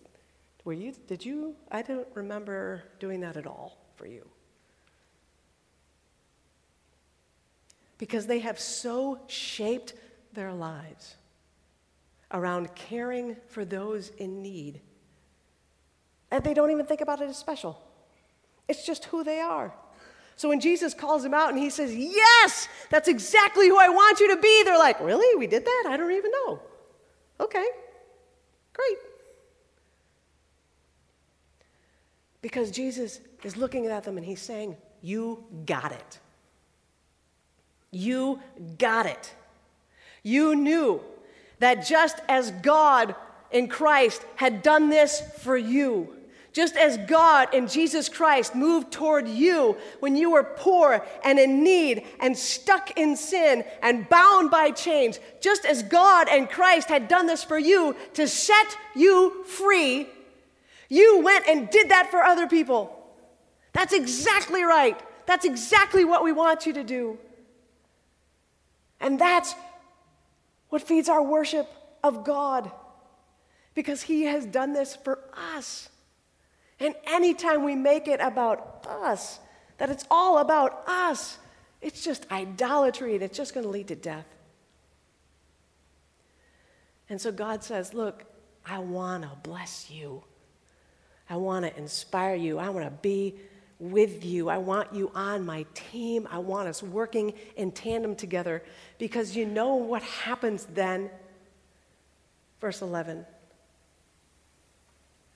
were 0.66 0.74
you, 0.74 0.94
did 1.08 1.26
you? 1.26 1.56
I 1.72 1.82
don't 1.82 2.08
remember 2.14 2.84
doing 3.00 3.22
that 3.22 3.38
at 3.38 3.48
all 3.48 3.80
for 3.96 4.06
you. 4.06 4.24
Because 7.98 8.28
they 8.28 8.40
have 8.40 8.60
so 8.60 9.20
shaped 9.28 9.94
their 10.34 10.54
lives 10.54 11.16
around 12.32 12.74
caring 12.76 13.38
for 13.48 13.64
those 13.64 14.10
in 14.10 14.42
need. 14.42 14.82
And 16.32 16.44
they 16.44 16.54
don't 16.54 16.72
even 16.72 16.86
think 16.86 17.02
about 17.02 17.22
it 17.22 17.30
as 17.30 17.38
special. 17.38 17.82
It's 18.68 18.86
just 18.86 19.06
who 19.06 19.24
they 19.24 19.40
are. 19.40 19.74
So 20.36 20.50
when 20.50 20.60
Jesus 20.60 20.94
calls 20.94 21.24
them 21.24 21.34
out 21.34 21.50
and 21.50 21.58
he 21.58 21.70
says, 21.70 21.96
Yes, 21.96 22.68
that's 22.90 23.08
exactly 23.08 23.70
who 23.70 23.78
I 23.80 23.88
want 23.88 24.20
you 24.20 24.36
to 24.36 24.42
be, 24.42 24.64
they're 24.64 24.78
like, 24.78 25.00
Really? 25.00 25.38
We 25.38 25.48
did 25.48 25.64
that? 25.66 25.86
I 25.88 25.98
don't 25.98 26.12
even 26.12 26.32
know. 26.32 26.60
Okay, 27.40 27.66
great. 28.74 28.98
Because 32.42 32.70
Jesus 32.72 33.22
is 33.44 33.58
looking 33.58 33.88
at 33.88 34.04
them 34.04 34.18
and 34.18 34.26
he's 34.26 34.42
saying, 34.42 34.76
You 35.02 35.44
got 35.66 35.92
it. 35.92 36.20
You 37.92 38.40
got 38.78 39.06
it. 39.06 39.34
You 40.24 40.56
knew 40.56 41.02
that 41.60 41.86
just 41.86 42.20
as 42.28 42.52
God 42.52 43.16
in 43.52 43.68
Christ 43.68 44.26
had 44.36 44.64
done 44.64 44.90
this 44.90 45.22
for 45.40 45.56
you, 45.56 46.16
just 46.56 46.78
as 46.78 46.98
God 47.00 47.54
in 47.54 47.68
Jesus 47.68 48.08
Christ 48.08 48.56
moved 48.56 48.92
toward 48.92 49.28
you 49.28 49.76
when 50.00 50.16
you 50.16 50.32
were 50.32 50.44
poor 50.44 51.06
and 51.24 51.38
in 51.38 51.64
need 51.64 52.06
and 52.22 52.38
stuck 52.38 52.98
in 52.98 53.18
sin 53.18 53.66
and 53.82 54.08
bound 54.08 54.52
by 54.52 54.72
chains, 54.72 55.20
just 55.42 55.66
as 55.66 55.84
God 55.84 56.30
and 56.30 56.50
Christ 56.50 56.88
had 56.88 57.10
done 57.10 57.28
this 57.28 57.44
for 57.44 57.60
you 57.60 57.94
to 58.14 58.26
set 58.26 58.78
you 58.96 59.44
free, 59.44 60.08
you 60.88 61.20
went 61.22 61.46
and 61.46 61.70
did 61.70 61.90
that 61.90 62.10
for 62.10 62.24
other 62.24 62.48
people. 62.48 62.98
That's 63.74 63.94
exactly 63.94 64.64
right. 64.64 64.98
That's 65.26 65.44
exactly 65.44 66.06
what 66.06 66.24
we 66.24 66.32
want 66.32 66.66
you 66.66 66.72
to 66.72 66.84
do. 66.86 67.18
And 69.06 69.20
that's 69.20 69.54
what 70.70 70.82
feeds 70.82 71.10
our 71.10 71.22
worship 71.22 71.70
of 72.04 72.24
God 72.24 72.72
because 73.76 74.02
He 74.02 74.24
has 74.24 74.48
done 74.48 74.74
this 74.74 74.96
for 74.96 75.20
us. 75.54 75.90
And 76.80 76.96
anytime 77.06 77.64
we 77.64 77.76
make 77.76 78.08
it 78.08 78.20
about 78.20 78.84
us, 78.90 79.40
that 79.78 79.92
it's 79.92 80.06
all 80.10 80.40
about 80.40 80.84
us, 80.88 81.38
it's 81.84 82.04
just 82.04 82.26
idolatry 82.32 83.14
and 83.14 83.22
it's 83.22 83.38
just 83.38 83.54
going 83.54 83.64
to 83.64 83.70
lead 83.70 83.90
to 83.90 83.96
death. 83.96 84.26
And 87.08 87.22
so 87.22 87.32
God 87.32 87.64
says, 87.64 87.94
Look, 87.94 88.26
I 88.66 88.80
want 88.80 89.22
to 89.22 89.30
bless 89.44 89.92
you. 89.92 90.24
I 91.30 91.36
want 91.36 91.64
to 91.64 91.78
inspire 91.78 92.34
you. 92.34 92.58
I 92.58 92.70
want 92.70 92.86
to 92.88 92.92
be 92.92 93.36
with 93.80 94.24
you. 94.24 94.50
I 94.50 94.58
want 94.58 94.94
you 94.94 95.12
on 95.14 95.46
my 95.46 95.66
team. 95.74 96.28
I 96.32 96.40
want 96.40 96.68
us 96.68 96.82
working 96.82 97.34
in 97.56 97.72
tandem 97.72 98.16
together 98.16 98.64
because 98.98 99.36
you 99.36 99.46
know 99.46 99.76
what 99.76 100.02
happens 100.04 100.66
then. 100.74 101.10
Verse 102.62 102.82
11 102.82 103.26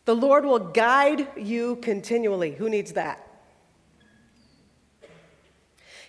the 0.10 0.15
Lord 0.15 0.43
will 0.43 0.58
guide 0.58 1.28
you 1.38 1.75
continually. 1.75 2.54
Who 2.54 2.67
needs 2.67 2.93
that? 2.93 3.28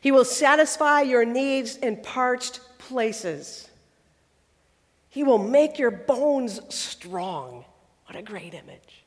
He 0.00 0.10
will 0.10 0.24
satisfy 0.24 1.02
your 1.02 1.26
needs 1.26 1.76
in 1.76 1.98
parched 1.98 2.60
places. 2.78 3.68
He 5.10 5.22
will 5.22 5.36
make 5.36 5.78
your 5.78 5.90
bones 5.90 6.62
strong. 6.74 7.66
What 8.06 8.16
a 8.16 8.22
great 8.22 8.54
image. 8.54 8.99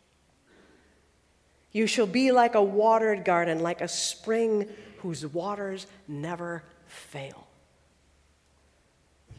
You 1.74 1.88
shall 1.88 2.06
be 2.06 2.32
like 2.32 2.56
a 2.56 2.64
watered 2.64 3.26
garden, 3.26 3.60
like 3.60 3.82
a 3.82 3.88
spring 3.88 4.70
whose 5.00 5.26
waters 5.26 5.88
never 6.08 6.64
fail. 6.86 7.48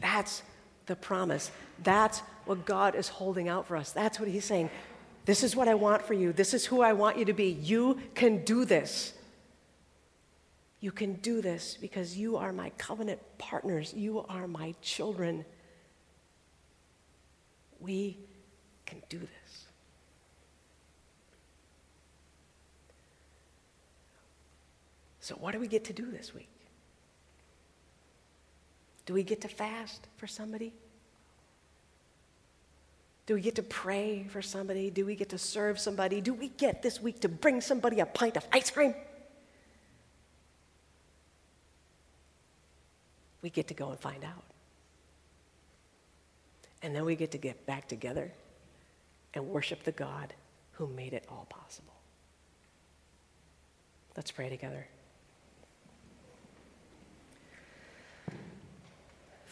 That's 0.01 0.43
the 0.85 0.95
promise. 0.95 1.49
That's 1.81 2.19
what 2.45 2.65
God 2.65 2.95
is 2.95 3.07
holding 3.07 3.47
out 3.47 3.65
for 3.67 3.77
us. 3.77 3.91
That's 3.91 4.19
what 4.19 4.29
He's 4.29 4.45
saying. 4.45 4.69
This 5.25 5.43
is 5.43 5.55
what 5.55 5.67
I 5.67 5.73
want 5.73 6.03
for 6.03 6.13
you. 6.13 6.31
This 6.33 6.53
is 6.53 6.65
who 6.65 6.81
I 6.81 6.93
want 6.93 7.17
you 7.17 7.25
to 7.25 7.33
be. 7.33 7.49
You 7.49 7.99
can 8.13 8.43
do 8.43 8.65
this. 8.65 9.13
You 10.81 10.91
can 10.91 11.13
do 11.13 11.41
this 11.41 11.77
because 11.81 12.15
you 12.15 12.37
are 12.37 12.53
my 12.53 12.69
covenant 12.77 13.19
partners. 13.39 13.93
You 13.93 14.23
are 14.29 14.47
my 14.47 14.75
children. 14.81 15.45
We 17.79 18.19
can 18.85 19.01
do 19.09 19.17
this. 19.19 19.44
So, 25.25 25.33
what 25.33 25.53
do 25.53 25.59
we 25.59 25.67
get 25.67 25.85
to 25.85 25.93
do 25.93 26.11
this 26.11 26.35
week? 26.35 26.51
Do 29.07 29.15
we 29.15 29.23
get 29.23 29.41
to 29.41 29.47
fast 29.47 30.07
for 30.17 30.27
somebody? 30.27 30.71
Do 33.25 33.33
we 33.33 33.41
get 33.41 33.55
to 33.55 33.63
pray 33.63 34.27
for 34.29 34.43
somebody? 34.43 34.91
Do 34.91 35.03
we 35.03 35.15
get 35.15 35.29
to 35.29 35.39
serve 35.39 35.79
somebody? 35.79 36.21
Do 36.21 36.35
we 36.35 36.49
get 36.49 36.83
this 36.83 37.01
week 37.01 37.21
to 37.21 37.27
bring 37.27 37.59
somebody 37.59 38.01
a 38.01 38.05
pint 38.05 38.37
of 38.37 38.45
ice 38.53 38.69
cream? 38.69 38.93
We 43.41 43.49
get 43.49 43.67
to 43.69 43.73
go 43.73 43.89
and 43.89 43.99
find 43.99 44.23
out. 44.23 44.43
And 46.83 46.95
then 46.95 47.03
we 47.03 47.15
get 47.15 47.31
to 47.31 47.39
get 47.39 47.65
back 47.65 47.87
together 47.87 48.31
and 49.33 49.47
worship 49.47 49.85
the 49.85 49.91
God 49.91 50.35
who 50.73 50.85
made 50.85 51.13
it 51.13 51.25
all 51.29 51.47
possible. 51.49 51.95
Let's 54.15 54.29
pray 54.29 54.49
together. 54.49 54.85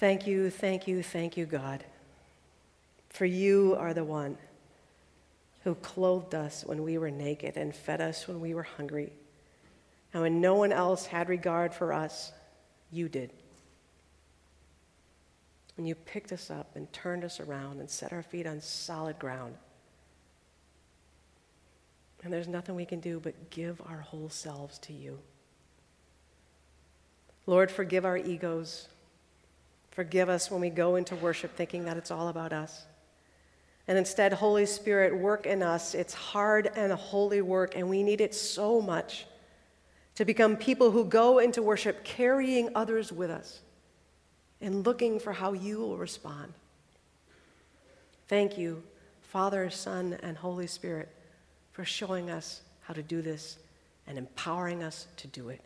Thank 0.03 0.27
you, 0.27 0.49
thank 0.49 0.85
you, 0.85 1.01
thank 1.01 1.37
you, 1.37 1.45
God. 1.45 1.81
For 3.07 3.23
you 3.23 3.77
are 3.79 3.93
the 3.93 4.03
one 4.03 4.37
who 5.63 5.75
clothed 5.75 6.35
us 6.35 6.65
when 6.65 6.83
we 6.83 6.97
were 6.97 7.09
naked 7.09 7.55
and 7.55 7.73
fed 7.73 8.01
us 8.01 8.27
when 8.27 8.41
we 8.41 8.53
were 8.53 8.63
hungry. 8.63 9.13
And 10.13 10.21
when 10.21 10.41
no 10.41 10.55
one 10.55 10.73
else 10.73 11.05
had 11.05 11.29
regard 11.29 11.73
for 11.73 11.93
us, 11.93 12.33
you 12.91 13.07
did. 13.07 13.31
And 15.77 15.87
you 15.87 15.95
picked 15.95 16.33
us 16.33 16.51
up 16.51 16.75
and 16.75 16.91
turned 16.91 17.23
us 17.23 17.39
around 17.39 17.79
and 17.79 17.89
set 17.89 18.11
our 18.11 18.23
feet 18.23 18.45
on 18.45 18.59
solid 18.59 19.17
ground. 19.19 19.55
And 22.25 22.33
there's 22.33 22.49
nothing 22.49 22.75
we 22.75 22.83
can 22.83 22.99
do 22.99 23.21
but 23.21 23.51
give 23.51 23.81
our 23.85 24.01
whole 24.01 24.27
selves 24.27 24.79
to 24.79 24.91
you. 24.91 25.17
Lord, 27.45 27.71
forgive 27.71 28.03
our 28.03 28.17
egos. 28.17 28.89
Forgive 29.93 30.27
us 30.27 30.49
when 30.49 30.59
we 30.59 30.71
go 30.71 30.95
into 30.95 31.15
worship 31.15 31.55
thinking 31.55 31.85
that 31.85 31.97
it's 31.97 32.09
all 32.09 32.27
about 32.27 32.51
us. 32.51 32.85
And 33.87 33.97
instead, 33.97 34.33
Holy 34.33 34.65
Spirit, 34.65 35.15
work 35.15 35.45
in 35.45 35.61
us. 35.61 35.93
It's 35.93 36.13
hard 36.13 36.71
and 36.75 36.91
holy 36.91 37.41
work, 37.41 37.75
and 37.75 37.87
we 37.89 38.01
need 38.01 38.19
it 38.19 38.33
so 38.33 38.81
much 38.81 39.27
to 40.15 40.25
become 40.25 40.55
people 40.55 40.89
who 40.89 41.05
go 41.05 41.37
into 41.39 41.61
worship 41.61 42.03
carrying 42.03 42.69
others 42.75 43.11
with 43.11 43.29
us 43.29 43.59
and 44.61 44.85
looking 44.85 45.19
for 45.19 45.33
how 45.33 45.53
you 45.53 45.79
will 45.79 45.97
respond. 45.97 46.53
Thank 48.27 48.57
you, 48.57 48.81
Father, 49.21 49.69
Son, 49.69 50.17
and 50.23 50.37
Holy 50.37 50.67
Spirit, 50.67 51.09
for 51.71 51.85
showing 51.85 52.31
us 52.31 52.61
how 52.81 52.93
to 52.93 53.03
do 53.03 53.21
this 53.21 53.57
and 54.07 54.17
empowering 54.17 54.81
us 54.81 55.07
to 55.17 55.27
do 55.27 55.49
it. 55.49 55.61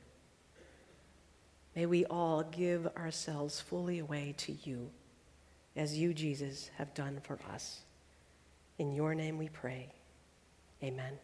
May 1.77 1.85
we 1.85 2.05
all 2.05 2.41
give 2.41 2.87
ourselves 2.97 3.61
fully 3.61 3.99
away 3.99 4.33
to 4.37 4.51
you, 4.51 4.89
as 5.75 5.95
you, 5.95 6.11
Jesus, 6.11 6.71
have 6.79 6.91
done 6.95 7.19
for 7.21 7.37
us. 7.53 7.81
In 8.79 8.95
your 8.95 9.13
name 9.13 9.37
we 9.37 9.49
pray. 9.49 9.93
Amen. 10.81 11.19